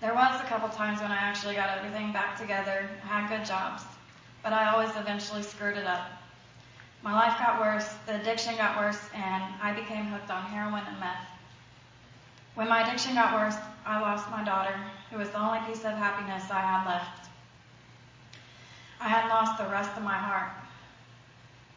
There 0.00 0.14
was 0.14 0.40
a 0.40 0.44
couple 0.44 0.68
times 0.70 1.00
when 1.00 1.12
I 1.12 1.16
actually 1.16 1.54
got 1.54 1.78
everything 1.78 2.12
back 2.12 2.38
together, 2.38 2.88
had 3.02 3.28
good 3.28 3.46
jobs 3.46 3.84
but 4.44 4.52
I 4.52 4.70
always 4.70 4.94
eventually 4.94 5.42
screwed 5.42 5.78
it 5.78 5.86
up. 5.86 6.06
My 7.02 7.14
life 7.14 7.38
got 7.38 7.58
worse, 7.58 7.88
the 8.06 8.20
addiction 8.20 8.56
got 8.56 8.76
worse, 8.76 9.00
and 9.14 9.42
I 9.60 9.72
became 9.72 10.04
hooked 10.04 10.30
on 10.30 10.42
heroin 10.44 10.82
and 10.86 11.00
meth. 11.00 11.26
When 12.54 12.68
my 12.68 12.86
addiction 12.86 13.14
got 13.14 13.32
worse, 13.32 13.56
I 13.86 14.00
lost 14.00 14.30
my 14.30 14.44
daughter, 14.44 14.78
who 15.10 15.16
was 15.16 15.30
the 15.30 15.40
only 15.40 15.60
piece 15.60 15.84
of 15.84 15.96
happiness 15.96 16.50
I 16.50 16.60
had 16.60 16.86
left. 16.86 17.30
I 19.00 19.08
had 19.08 19.28
lost 19.28 19.58
the 19.58 19.68
rest 19.68 19.96
of 19.96 20.02
my 20.02 20.16
heart. 20.16 20.52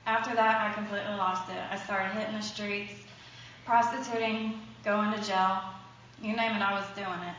After 0.05 0.35
that, 0.35 0.69
I 0.69 0.73
completely 0.73 1.15
lost 1.15 1.49
it. 1.49 1.61
I 1.71 1.77
started 1.77 2.11
hitting 2.11 2.35
the 2.35 2.41
streets, 2.41 2.93
prostituting, 3.67 4.61
going 4.85 5.11
to 5.11 5.21
jail. 5.27 5.59
You 6.21 6.35
name 6.35 6.55
it, 6.55 6.61
I 6.61 6.73
was 6.73 6.85
doing 6.95 7.19
it. 7.19 7.35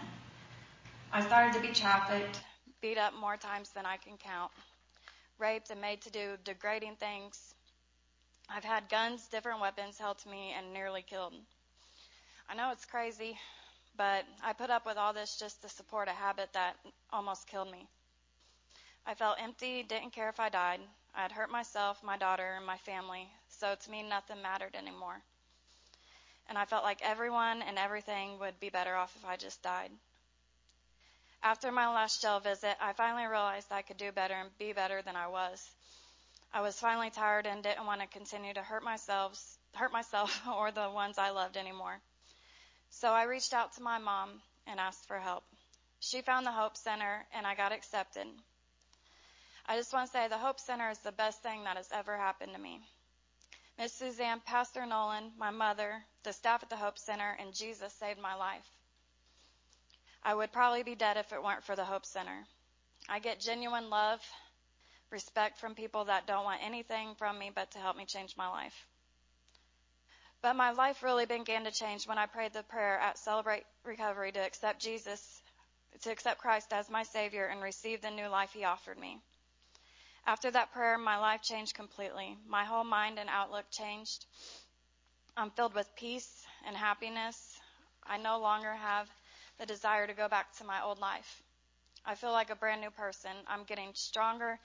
I 1.11 1.25
started 1.25 1.55
to 1.55 1.67
be 1.67 1.73
trafficked, 1.73 2.43
beat 2.83 2.99
up 2.99 3.15
more 3.19 3.39
times 3.39 3.71
than 3.71 3.87
I 3.87 3.97
can 3.97 4.19
count 4.19 4.53
raped 5.39 5.71
and 5.71 5.81
made 5.81 6.03
to 6.03 6.11
do 6.11 6.37
degrading 6.45 6.97
things. 6.97 7.55
I've 8.51 8.65
had 8.65 8.91
guns, 8.91 9.27
different 9.29 9.61
weapons 9.61 9.99
held 9.99 10.19
to 10.19 10.29
me, 10.29 10.53
and 10.57 10.75
nearly 10.75 11.03
killed. 11.03 11.33
I 12.49 12.55
know 12.55 12.73
it's 12.73 12.85
crazy, 12.85 13.39
but 13.97 14.25
I 14.45 14.53
put 14.53 14.69
up 14.69 14.85
with 14.85 14.97
all 14.97 15.13
this 15.13 15.39
just 15.39 15.63
to 15.63 15.69
support 15.69 16.09
a 16.09 16.13
habit 16.13 16.51
that 16.53 16.77
almost 17.11 17.47
killed 17.47 17.71
me. 17.71 17.87
I 19.07 19.15
felt 19.15 19.41
empty, 19.41 19.83
didn't 19.83 20.13
care 20.13 20.29
if 20.29 20.41
I 20.41 20.49
died. 20.49 20.81
I 21.15 21.23
had 21.23 21.33
hurt 21.33 21.51
myself, 21.51 22.03
my 22.03 22.19
daughter, 22.19 22.55
and 22.57 22.67
my 22.67 22.77
family, 22.79 23.29
so 23.49 23.75
to 23.75 23.91
me 23.91 24.03
nothing 24.03 24.43
mattered 24.43 24.75
anymore. 24.75 25.23
And 26.49 26.57
I 26.57 26.65
felt 26.65 26.85
like 26.85 27.01
everyone 27.03 27.63
and 27.63 27.79
everything 27.79 28.39
would 28.39 28.59
be 28.61 28.71
better 28.71 28.95
off 28.95 29.15
if 29.17 29.25
I 29.25 29.37
just 29.37 29.63
died. 29.63 29.91
After 31.43 31.71
my 31.71 31.87
last 31.89 32.21
jail 32.21 32.41
visit, 32.41 32.77
I 32.81 32.93
finally 32.95 33.27
realized 33.27 33.71
I 33.71 33.83
could 33.83 33.97
do 33.97 34.11
better 34.11 34.35
and 34.35 34.57
be 34.59 34.73
better 34.73 35.03
than 35.03 35.15
I 35.15 35.29
was. 35.29 35.71
I 36.53 36.63
was 36.63 36.81
finally 36.81 37.11
tired 37.11 37.47
and 37.47 37.63
didn't 37.63 37.87
want 37.87 38.01
to 38.01 38.07
continue 38.07 38.55
to 38.55 38.63
hurt 38.63 38.83
myself, 38.83 39.41
hurt 39.75 39.93
myself 39.93 40.41
or 40.57 40.73
the 40.73 40.91
ones 40.91 41.19
I 41.19 41.31
loved 41.31 41.57
anymore. 41.57 42.01
So 42.91 43.13
I 43.13 43.25
reached 43.25 43.53
out 43.53 43.75
to 43.75 43.83
my 43.83 43.99
mom 43.99 44.41
and 44.67 44.81
asked 44.81 45.07
for 45.07 45.19
help. 45.19 45.45
She 46.01 46.23
found 46.23 46.47
the 46.47 46.53
Hope 46.53 46.77
Center 46.77 47.27
and 47.35 47.47
I 47.47 47.55
got 47.55 47.73
accepted. 47.73 48.27
I 49.67 49.77
just 49.77 49.93
want 49.93 50.07
to 50.07 50.13
say 50.13 50.29
the 50.29 50.39
Hope 50.39 50.59
Center 50.59 50.89
is 50.89 50.99
the 50.99 51.13
best 51.13 51.43
thing 51.43 51.65
that 51.65 51.77
has 51.77 51.91
ever 51.93 52.17
happened 52.17 52.55
to 52.55 52.59
me. 52.61 52.81
Miss 53.79 53.93
Suzanne, 53.93 54.41
Pastor 54.41 54.87
Nolan, 54.87 55.33
my 55.39 55.51
mother, 55.51 56.03
the 56.29 56.35
staff 56.35 56.63
at 56.63 56.69
the 56.69 56.77
Hope 56.77 56.99
Center, 56.99 57.35
and 57.41 57.55
Jesus 57.55 57.91
saved 57.95 58.21
my 58.21 58.35
life. 58.35 58.69
I 60.23 60.35
would 60.35 60.53
probably 60.53 60.83
be 60.83 60.95
dead 60.95 61.17
if 61.17 61.33
it 61.33 61.43
weren't 61.43 61.65
for 61.65 61.75
the 61.75 61.87
Hope 61.87 62.05
Center. 62.05 62.45
I 63.09 63.19
get 63.19 63.41
genuine 63.41 63.89
love, 63.89 64.21
respect 65.11 65.59
from 65.59 65.75
people 65.75 66.05
that 66.05 66.27
don't 66.27 66.45
want 66.45 66.61
anything 66.63 67.15
from 67.15 67.39
me 67.39 67.51
but 67.55 67.71
to 67.71 67.79
help 67.79 67.97
me 67.97 68.05
change 68.05 68.37
my 68.37 68.47
life. 68.47 68.75
But 70.43 70.53
my 70.53 70.73
life 70.73 71.03
really 71.03 71.25
began 71.25 71.65
to 71.65 71.71
change 71.71 72.07
when 72.07 72.19
I 72.19 72.27
prayed 72.27 72.53
the 72.53 72.63
prayer 72.63 72.99
at 72.99 73.17
Celebrate 73.17 73.65
Recovery 73.83 74.31
to 74.33 74.41
accept 74.41 74.83
Jesus, 74.83 75.41
to 76.03 76.11
accept 76.11 76.43
Christ 76.43 76.75
as 76.75 76.91
my 76.91 77.05
Savior 77.05 77.47
and 77.47 77.63
receive 77.63 78.03
the 78.03 78.11
new 78.11 78.29
life 78.29 78.51
He 78.53 78.65
offered 78.65 78.99
me. 78.99 79.19
After 80.27 80.51
that 80.51 80.73
prayer, 80.73 80.99
my 80.99 81.17
life 81.17 81.41
changed 81.41 81.73
completely. 81.73 82.37
My 82.47 82.67
whole 82.67 82.85
mind 82.85 83.19
and 83.19 83.31
outlook 83.31 83.65
changed. 83.71 84.27
I'm 85.41 85.53
filled 85.53 85.75
with 85.75 85.95
peace 85.95 86.45
and 86.67 86.77
happiness. 86.77 87.61
I 88.05 88.17
no 88.17 88.41
longer 88.41 88.73
have 88.75 89.09
the 89.61 89.67
desire 89.67 90.05
to 90.05 90.13
go 90.13 90.27
back 90.27 90.53
to 90.57 90.65
my 90.65 90.83
old 90.83 90.99
life. 90.99 91.45
I 92.05 92.17
feel 92.17 92.33
like 92.33 92.51
a 92.51 92.57
brand 92.57 92.81
new 92.81 92.91
person. 92.91 93.31
I'm 93.47 93.63
getting 93.63 93.91
stronger 93.95 94.59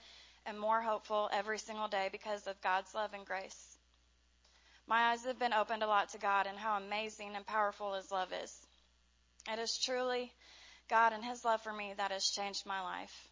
and 0.44 0.58
more 0.58 0.80
hopeful 0.80 1.30
every 1.32 1.58
single 1.58 1.86
day 1.86 2.08
because 2.10 2.48
of 2.48 2.60
God's 2.60 2.92
love 2.92 3.14
and 3.14 3.24
grace. 3.24 3.76
My 4.88 5.12
eyes 5.12 5.24
have 5.26 5.38
been 5.38 5.52
opened 5.52 5.84
a 5.84 5.86
lot 5.86 6.08
to 6.08 6.18
God 6.18 6.48
and 6.48 6.58
how 6.58 6.76
amazing 6.76 7.36
and 7.36 7.46
powerful 7.46 7.94
His 7.94 8.10
love 8.10 8.32
is. 8.42 8.52
It 9.48 9.60
is 9.60 9.78
truly 9.78 10.32
God 10.90 11.12
and 11.12 11.24
His 11.24 11.44
love 11.44 11.62
for 11.62 11.72
me 11.72 11.94
that 11.96 12.10
has 12.10 12.30
changed 12.30 12.66
my 12.66 12.80
life. 12.80 13.28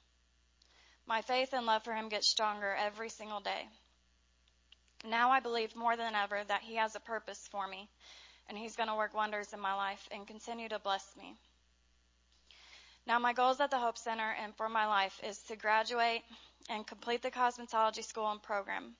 My 1.08 1.22
faith 1.22 1.52
and 1.52 1.66
love 1.66 1.82
for 1.82 1.92
Him 1.92 2.08
gets 2.08 2.28
stronger 2.28 2.72
every 2.72 3.08
single 3.08 3.40
day. 3.40 3.66
Now 5.04 5.30
I 5.30 5.40
believe 5.40 5.74
more 5.74 5.96
than 5.96 6.14
ever 6.14 6.44
that 6.44 6.62
He 6.62 6.76
has 6.76 6.94
a 6.94 7.00
purpose 7.00 7.48
for 7.50 7.66
me, 7.66 7.88
and 8.48 8.56
He's 8.56 8.76
going 8.76 8.88
to 8.88 8.94
work 8.94 9.14
wonders 9.14 9.52
in 9.52 9.60
my 9.60 9.74
life 9.74 10.08
and 10.12 10.26
continue 10.26 10.68
to 10.68 10.78
bless 10.78 11.16
me. 11.16 11.34
Now, 13.04 13.18
my 13.18 13.32
goals 13.32 13.60
at 13.60 13.70
the 13.70 13.78
Hope 13.78 13.98
Center 13.98 14.36
and 14.40 14.54
for 14.54 14.68
my 14.68 14.86
life 14.86 15.20
is 15.24 15.38
to 15.48 15.56
graduate 15.56 16.22
and 16.68 16.86
complete 16.86 17.20
the 17.20 17.32
cosmetology 17.32 18.04
school 18.04 18.30
and 18.30 18.40
program. 18.40 18.94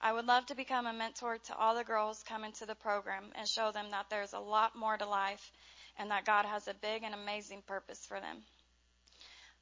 I 0.00 0.12
would 0.12 0.26
love 0.26 0.46
to 0.46 0.56
become 0.56 0.86
a 0.86 0.92
mentor 0.92 1.38
to 1.38 1.56
all 1.56 1.76
the 1.76 1.84
girls 1.84 2.24
coming 2.24 2.50
to 2.52 2.66
the 2.66 2.74
program 2.74 3.30
and 3.36 3.46
show 3.46 3.70
them 3.70 3.92
that 3.92 4.10
there's 4.10 4.32
a 4.32 4.40
lot 4.40 4.74
more 4.74 4.96
to 4.96 5.06
life 5.06 5.52
and 5.96 6.10
that 6.10 6.24
God 6.24 6.44
has 6.46 6.66
a 6.66 6.74
big 6.74 7.04
and 7.04 7.14
amazing 7.14 7.62
purpose 7.62 8.04
for 8.04 8.18
them. 8.18 8.38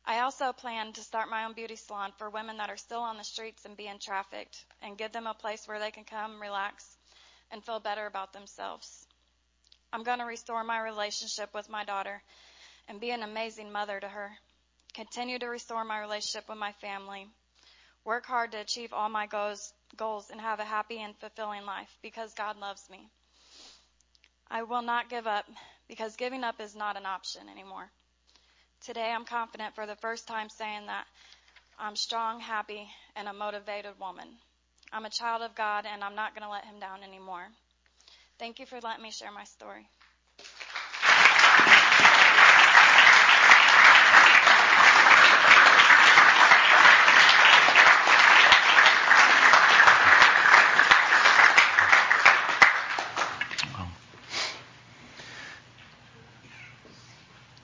I 0.05 0.21
also 0.21 0.53
plan 0.53 0.93
to 0.95 1.03
start 1.03 1.31
my 1.31 1.45
own 1.45 1.53
beauty 1.53 1.77
salon 1.77 2.13
for 2.17 2.31
women 2.31 2.57
that 2.57 2.71
are 2.71 2.77
still 2.77 3.01
on 3.01 3.17
the 3.17 3.25
streets 3.25 3.65
and 3.65 3.77
being 3.77 3.99
trafficked 3.99 4.65
and 4.83 4.99
give 4.99 5.13
them 5.13 5.27
a 5.27 5.35
place 5.35 5.69
where 5.69 5.79
they 5.79 5.91
can 5.91 6.05
come, 6.05 6.41
relax, 6.41 6.97
and 7.51 7.65
feel 7.65 7.81
better 7.81 8.07
about 8.07 8.33
themselves. 8.33 9.07
I'm 9.93 10.03
going 10.03 10.19
to 10.19 10.25
restore 10.25 10.65
my 10.65 10.81
relationship 10.81 11.53
with 11.55 11.69
my 11.69 11.85
daughter 11.85 12.23
and 12.89 13.01
be 13.01 13.11
an 13.11 13.23
amazing 13.23 13.71
mother 13.73 14.01
to 14.01 14.09
her. 14.09 14.31
Continue 14.95 15.39
to 15.39 15.47
restore 15.47 15.85
my 15.85 16.01
relationship 16.01 16.49
with 16.49 16.59
my 16.59 16.73
family. 16.73 17.27
Work 18.05 18.27
hard 18.27 18.53
to 18.53 18.61
achieve 18.61 18.93
all 18.93 19.09
my 19.09 19.27
goals, 19.27 19.73
goals 19.97 20.31
and 20.31 20.41
have 20.41 20.61
a 20.61 20.65
happy 20.65 20.99
and 21.01 21.17
fulfilling 21.19 21.67
life 21.67 21.91
because 22.03 22.33
God 22.35 22.57
loves 22.57 22.89
me. 22.91 23.09
I 24.51 24.63
will 24.63 24.83
not 24.83 25.11
give 25.11 25.27
up 25.27 25.45
because 25.89 26.17
giving 26.17 26.43
up 26.43 26.61
is 26.61 26.75
not 26.75 26.97
an 26.97 27.07
option 27.07 27.49
anymore. 27.49 27.91
Today 28.85 29.13
I'm 29.15 29.27
confident 29.27 29.75
for 29.75 29.87
the 29.87 29.97
first 29.97 30.27
time 30.27 30.49
saying 30.49 30.87
that 30.87 31.05
I'm 31.79 31.97
strong, 31.97 32.41
happy, 32.41 32.89
and 33.15 33.29
a 33.29 33.33
motivated 33.33 33.93
woman. 34.01 34.29
I'm 34.91 35.05
a 35.05 35.11
child 35.11 35.43
of 35.43 35.55
God 35.55 35.85
and 35.85 36.03
I'm 36.03 36.15
not 36.15 36.35
going 36.35 36.45
to 36.45 36.51
let 36.51 36.65
him 36.65 36.81
down 36.81 37.03
anymore. 37.03 37.47
Thank 38.39 38.59
you 38.59 38.65
for 38.65 38.81
letting 38.81 39.03
me 39.03 39.11
share 39.11 39.31
my 39.31 39.45
story. 39.45 39.87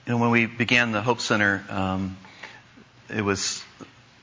You 0.06 0.12
know, 0.12 0.18
when 0.18 0.30
we 0.30 0.46
began 0.46 0.92
the 0.92 1.02
Hope 1.02 1.18
Center, 1.18 1.64
um, 1.68 2.16
it 3.12 3.22
was 3.22 3.60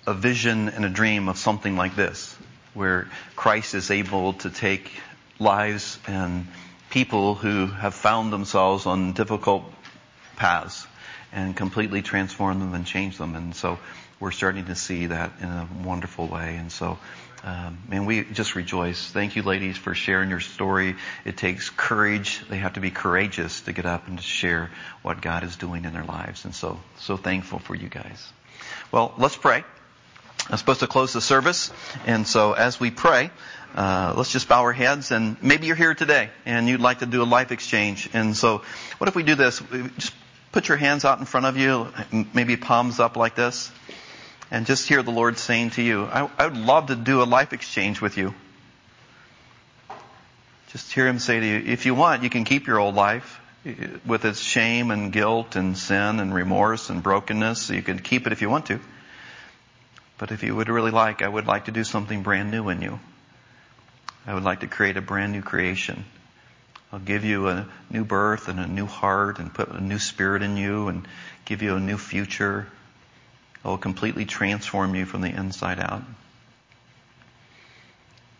a 0.07 0.13
vision 0.13 0.69
and 0.69 0.85
a 0.85 0.89
dream 0.89 1.27
of 1.27 1.37
something 1.37 1.75
like 1.75 1.97
this, 1.97 2.37
where 2.73 3.09
Christ 3.35 3.75
is 3.75 3.91
able 3.91 4.31
to 4.35 4.49
take 4.49 4.89
lives 5.39 5.99
and 6.07 6.47
people 6.89 7.35
who 7.35 7.65
have 7.65 7.93
found 7.93 8.31
themselves 8.31 8.85
on 8.85 9.11
difficult 9.11 9.65
paths 10.37 10.87
and 11.33 11.53
completely 11.53 12.01
transform 12.01 12.61
them 12.61 12.73
and 12.73 12.85
change 12.85 13.17
them. 13.17 13.35
And 13.35 13.53
so 13.53 13.77
we're 14.21 14.31
starting 14.31 14.67
to 14.67 14.75
see 14.75 15.07
that 15.07 15.33
in 15.41 15.49
a 15.49 15.67
wonderful 15.83 16.27
way. 16.27 16.55
And 16.55 16.71
so 16.71 16.97
um, 17.43 17.77
man, 17.89 18.05
we 18.05 18.23
just 18.23 18.55
rejoice. 18.55 19.11
Thank 19.11 19.35
you, 19.35 19.43
ladies, 19.43 19.75
for 19.75 19.93
sharing 19.93 20.29
your 20.29 20.39
story. 20.39 20.95
It 21.25 21.35
takes 21.35 21.69
courage. 21.69 22.41
They 22.49 22.57
have 22.57 22.73
to 22.73 22.79
be 22.79 22.89
courageous 22.89 23.61
to 23.61 23.73
get 23.73 23.85
up 23.85 24.07
and 24.07 24.17
to 24.17 24.23
share 24.23 24.71
what 25.01 25.21
God 25.21 25.43
is 25.43 25.57
doing 25.57 25.83
in 25.83 25.91
their 25.91 26.05
lives. 26.05 26.45
And 26.45 26.55
so, 26.55 26.79
so 26.99 27.17
thankful 27.17 27.59
for 27.59 27.75
you 27.75 27.89
guys. 27.89 28.31
Well, 28.93 29.13
let's 29.17 29.35
pray. 29.35 29.65
I'm 30.49 30.57
supposed 30.57 30.79
to 30.79 30.87
close 30.87 31.11
the 31.11 31.19
service. 31.19 31.71
And 32.05 32.25
so 32.25 32.53
as 32.53 32.79
we 32.79 32.91
pray, 32.91 33.29
uh, 33.75 34.13
let's 34.15 34.31
just 34.31 34.47
bow 34.47 34.61
our 34.61 34.71
heads 34.71 35.11
and 35.11 35.35
maybe 35.43 35.67
you're 35.67 35.75
here 35.75 35.95
today 35.95 36.29
and 36.45 36.69
you'd 36.69 36.79
like 36.79 36.99
to 36.99 37.05
do 37.05 37.23
a 37.23 37.25
life 37.25 37.51
exchange. 37.51 38.09
And 38.13 38.37
so 38.37 38.61
what 38.99 39.09
if 39.09 39.15
we 39.15 39.23
do 39.23 39.35
this? 39.35 39.61
Just 39.97 40.13
put 40.53 40.69
your 40.69 40.77
hands 40.77 41.03
out 41.03 41.19
in 41.19 41.25
front 41.25 41.45
of 41.45 41.57
you, 41.57 41.87
maybe 42.33 42.55
palms 42.55 43.01
up 43.01 43.17
like 43.17 43.35
this 43.35 43.69
and 44.51 44.65
just 44.65 44.87
hear 44.87 45.03
the 45.03 45.11
Lord 45.11 45.37
saying 45.37 45.71
to 45.71 45.81
you, 45.81 46.03
I, 46.03 46.29
I 46.37 46.47
would 46.47 46.57
love 46.57 46.87
to 46.87 46.95
do 46.95 47.21
a 47.21 47.25
life 47.25 47.53
exchange 47.53 48.01
with 48.01 48.17
you. 48.17 48.33
Just 50.71 50.91
hear 50.91 51.07
Him 51.07 51.19
say 51.19 51.39
to 51.39 51.45
you, 51.45 51.71
if 51.71 51.85
you 51.85 51.95
want, 51.95 52.23
you 52.23 52.29
can 52.29 52.45
keep 52.45 52.67
your 52.67 52.79
old 52.79 52.95
life 52.95 53.39
eh, 53.65 53.73
with 54.05 54.25
its 54.25 54.39
shame 54.39 54.91
and 54.91 55.11
guilt 55.11 55.55
and 55.55 55.77
sin 55.77 56.19
and 56.19 56.33
remorse 56.33 56.89
and 56.89 57.03
brokenness. 57.03 57.69
You 57.69 57.81
can 57.81 57.99
keep 57.99 58.25
it 58.25 58.33
if 58.33 58.41
you 58.41 58.49
want 58.49 58.67
to. 58.67 58.79
But 60.17 60.31
if 60.31 60.43
you 60.43 60.55
would 60.55 60.69
really 60.69 60.91
like, 60.91 61.21
I 61.21 61.27
would 61.27 61.47
like 61.47 61.65
to 61.65 61.71
do 61.71 61.83
something 61.83 62.23
brand 62.23 62.51
new 62.51 62.69
in 62.69 62.81
you. 62.81 62.99
I 64.25 64.33
would 64.33 64.43
like 64.43 64.61
to 64.61 64.67
create 64.67 64.97
a 64.97 65.01
brand 65.01 65.33
new 65.33 65.41
creation. 65.41 66.05
I'll 66.91 66.99
give 66.99 67.25
you 67.25 67.49
a 67.49 67.67
new 67.89 68.05
birth 68.05 68.47
and 68.47 68.59
a 68.59 68.67
new 68.67 68.85
heart 68.85 69.39
and 69.39 69.53
put 69.53 69.69
a 69.69 69.81
new 69.81 69.99
spirit 69.99 70.43
in 70.43 70.57
you 70.57 70.87
and 70.87 71.07
give 71.45 71.61
you 71.61 71.75
a 71.75 71.79
new 71.79 71.97
future 71.97 72.67
it 73.63 73.67
will 73.67 73.77
completely 73.77 74.25
transform 74.25 74.95
you 74.95 75.05
from 75.05 75.21
the 75.21 75.29
inside 75.29 75.79
out. 75.79 76.03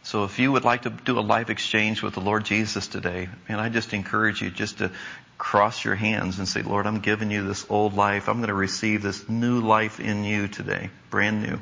So 0.04 0.26
if 0.26 0.38
you 0.38 0.52
would 0.52 0.66
like 0.66 0.82
to 0.82 0.90
do 0.90 1.18
a 1.18 1.22
life 1.22 1.50
exchange 1.50 2.04
with 2.04 2.14
the 2.14 2.20
Lord 2.20 2.44
Jesus 2.44 2.88
today, 2.88 3.30
and 3.48 3.60
I 3.60 3.70
just 3.70 3.94
encourage 3.94 4.42
you 4.42 4.50
just 4.50 4.80
to 4.80 4.92
cross 5.38 5.84
your 5.86 5.96
hands 5.96 6.40
and 6.40 6.48
say, 6.48 6.62
Lord, 6.62 6.86
I'm 6.86 7.00
giving 7.00 7.32
you 7.32 7.48
this 7.48 7.66
old 7.70 7.94
life. 7.94 8.28
I'm 8.28 8.38
going 8.38 8.50
to 8.50 8.54
receive 8.54 9.02
this 9.02 9.28
new 9.30 9.62
life 9.62 10.02
in 10.02 10.26
you 10.26 10.50
today, 10.50 10.90
brand 11.10 11.42
new. 11.42 11.60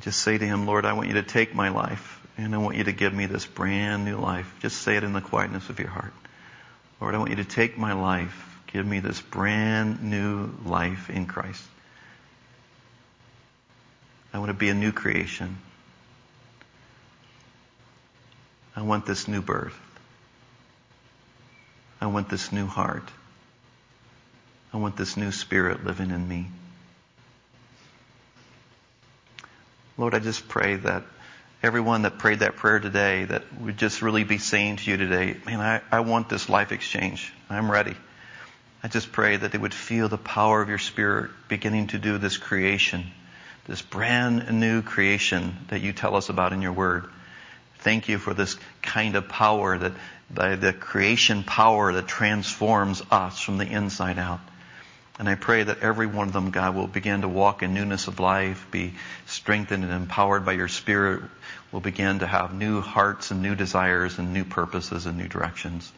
Just 0.00 0.22
say 0.22 0.38
to 0.38 0.44
him, 0.44 0.66
Lord, 0.66 0.84
I 0.84 0.92
want 0.92 1.08
you 1.08 1.14
to 1.14 1.22
take 1.22 1.52
my 1.52 1.70
life 1.70 2.20
and 2.38 2.54
I 2.54 2.58
want 2.58 2.76
you 2.76 2.84
to 2.84 2.92
give 2.92 3.12
me 3.12 3.26
this 3.26 3.44
brand 3.44 4.04
new 4.04 4.18
life. 4.18 4.52
Just 4.60 4.82
say 4.82 4.96
it 4.96 5.04
in 5.04 5.12
the 5.12 5.20
quietness 5.20 5.68
of 5.68 5.80
your 5.80 5.88
heart. 5.88 6.12
Lord, 7.00 7.14
I 7.14 7.18
want 7.18 7.30
you 7.30 7.36
to 7.36 7.44
take 7.44 7.76
my 7.76 7.92
life 7.92 8.55
Give 8.76 8.86
me 8.86 9.00
this 9.00 9.22
brand 9.22 10.02
new 10.02 10.50
life 10.66 11.08
in 11.08 11.24
Christ. 11.24 11.64
I 14.34 14.38
want 14.38 14.50
to 14.50 14.54
be 14.54 14.68
a 14.68 14.74
new 14.74 14.92
creation. 14.92 15.56
I 18.76 18.82
want 18.82 19.06
this 19.06 19.28
new 19.28 19.40
birth. 19.40 19.72
I 22.02 22.08
want 22.08 22.28
this 22.28 22.52
new 22.52 22.66
heart. 22.66 23.08
I 24.74 24.76
want 24.76 24.98
this 24.98 25.16
new 25.16 25.32
spirit 25.32 25.86
living 25.86 26.10
in 26.10 26.28
me. 26.28 26.48
Lord, 29.96 30.14
I 30.14 30.18
just 30.18 30.48
pray 30.48 30.76
that 30.76 31.02
everyone 31.62 32.02
that 32.02 32.18
prayed 32.18 32.40
that 32.40 32.56
prayer 32.56 32.78
today, 32.78 33.24
that 33.24 33.58
would 33.58 33.78
just 33.78 34.02
really 34.02 34.24
be 34.24 34.36
saying 34.36 34.76
to 34.76 34.90
you 34.90 34.98
today, 34.98 35.34
man, 35.46 35.60
I, 35.60 35.80
I 35.90 36.00
want 36.00 36.28
this 36.28 36.50
life 36.50 36.72
exchange. 36.72 37.32
I'm 37.48 37.70
ready. 37.70 37.96
I 38.82 38.88
just 38.88 39.10
pray 39.12 39.36
that 39.36 39.52
they 39.52 39.58
would 39.58 39.74
feel 39.74 40.08
the 40.08 40.18
power 40.18 40.60
of 40.62 40.68
your 40.68 40.78
Spirit 40.78 41.30
beginning 41.48 41.88
to 41.88 41.98
do 41.98 42.18
this 42.18 42.36
creation, 42.36 43.10
this 43.66 43.82
brand 43.82 44.50
new 44.60 44.82
creation 44.82 45.56
that 45.68 45.80
you 45.80 45.92
tell 45.92 46.14
us 46.14 46.28
about 46.28 46.52
in 46.52 46.62
your 46.62 46.72
Word. 46.72 47.06
Thank 47.78 48.08
you 48.08 48.18
for 48.18 48.34
this 48.34 48.56
kind 48.82 49.16
of 49.16 49.28
power 49.28 49.78
that, 49.78 49.92
by 50.30 50.56
the 50.56 50.72
creation 50.72 51.42
power 51.42 51.92
that 51.92 52.06
transforms 52.06 53.02
us 53.10 53.40
from 53.40 53.58
the 53.58 53.66
inside 53.66 54.18
out. 54.18 54.40
And 55.18 55.28
I 55.28 55.34
pray 55.34 55.62
that 55.62 55.80
every 55.80 56.06
one 56.06 56.28
of 56.28 56.34
them, 56.34 56.50
God, 56.50 56.74
will 56.74 56.86
begin 56.86 57.22
to 57.22 57.28
walk 57.28 57.62
in 57.62 57.72
newness 57.72 58.06
of 58.06 58.20
life, 58.20 58.66
be 58.70 58.94
strengthened 59.24 59.82
and 59.82 59.92
empowered 59.92 60.44
by 60.44 60.52
your 60.52 60.68
Spirit, 60.68 61.22
will 61.72 61.80
begin 61.80 62.18
to 62.18 62.26
have 62.26 62.52
new 62.52 62.82
hearts 62.82 63.30
and 63.30 63.42
new 63.42 63.54
desires 63.54 64.18
and 64.18 64.34
new 64.34 64.44
purposes 64.44 65.06
and 65.06 65.16
new 65.16 65.28
directions. 65.28 65.90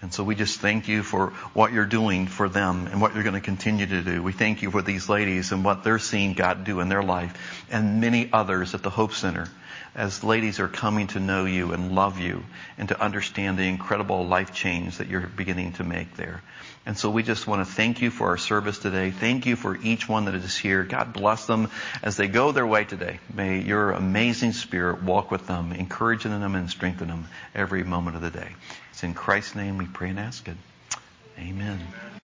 And 0.00 0.14
so 0.14 0.22
we 0.22 0.36
just 0.36 0.60
thank 0.60 0.86
you 0.86 1.02
for 1.02 1.30
what 1.54 1.72
you're 1.72 1.84
doing 1.84 2.28
for 2.28 2.48
them 2.48 2.86
and 2.86 3.00
what 3.00 3.14
you're 3.14 3.24
going 3.24 3.34
to 3.34 3.40
continue 3.40 3.86
to 3.86 4.02
do. 4.02 4.22
We 4.22 4.32
thank 4.32 4.62
you 4.62 4.70
for 4.70 4.80
these 4.80 5.08
ladies 5.08 5.50
and 5.50 5.64
what 5.64 5.82
they're 5.82 5.98
seeing 5.98 6.34
God 6.34 6.62
do 6.64 6.80
in 6.80 6.88
their 6.88 7.02
life 7.02 7.64
and 7.70 8.00
many 8.00 8.30
others 8.32 8.74
at 8.74 8.82
the 8.84 8.90
Hope 8.90 9.12
Center 9.12 9.48
as 9.96 10.22
ladies 10.22 10.60
are 10.60 10.68
coming 10.68 11.08
to 11.08 11.18
know 11.18 11.44
you 11.44 11.72
and 11.72 11.92
love 11.92 12.20
you 12.20 12.44
and 12.78 12.88
to 12.88 13.00
understand 13.00 13.58
the 13.58 13.64
incredible 13.64 14.24
life 14.24 14.54
change 14.54 14.98
that 14.98 15.08
you're 15.08 15.26
beginning 15.26 15.72
to 15.72 15.82
make 15.82 16.14
there. 16.14 16.42
And 16.86 16.96
so 16.96 17.10
we 17.10 17.22
just 17.24 17.46
want 17.46 17.66
to 17.66 17.70
thank 17.70 18.00
you 18.00 18.10
for 18.10 18.28
our 18.28 18.38
service 18.38 18.78
today. 18.78 19.10
Thank 19.10 19.44
you 19.44 19.56
for 19.56 19.76
each 19.76 20.08
one 20.08 20.26
that 20.26 20.34
is 20.34 20.56
here. 20.56 20.84
God 20.84 21.12
bless 21.12 21.46
them 21.46 21.68
as 22.02 22.16
they 22.16 22.28
go 22.28 22.52
their 22.52 22.66
way 22.66 22.84
today. 22.84 23.18
May 23.34 23.60
your 23.60 23.90
amazing 23.90 24.52
spirit 24.52 25.02
walk 25.02 25.30
with 25.30 25.46
them, 25.48 25.72
encouraging 25.72 26.30
them 26.30 26.54
and 26.54 26.70
strengthening 26.70 27.08
them 27.08 27.28
every 27.54 27.82
moment 27.82 28.16
of 28.16 28.22
the 28.22 28.30
day. 28.30 28.48
It's 28.98 29.04
in 29.04 29.14
Christ's 29.14 29.54
name 29.54 29.78
we 29.78 29.86
pray 29.86 30.10
and 30.10 30.18
ask 30.18 30.48
it. 30.48 30.56
Amen. 31.38 31.78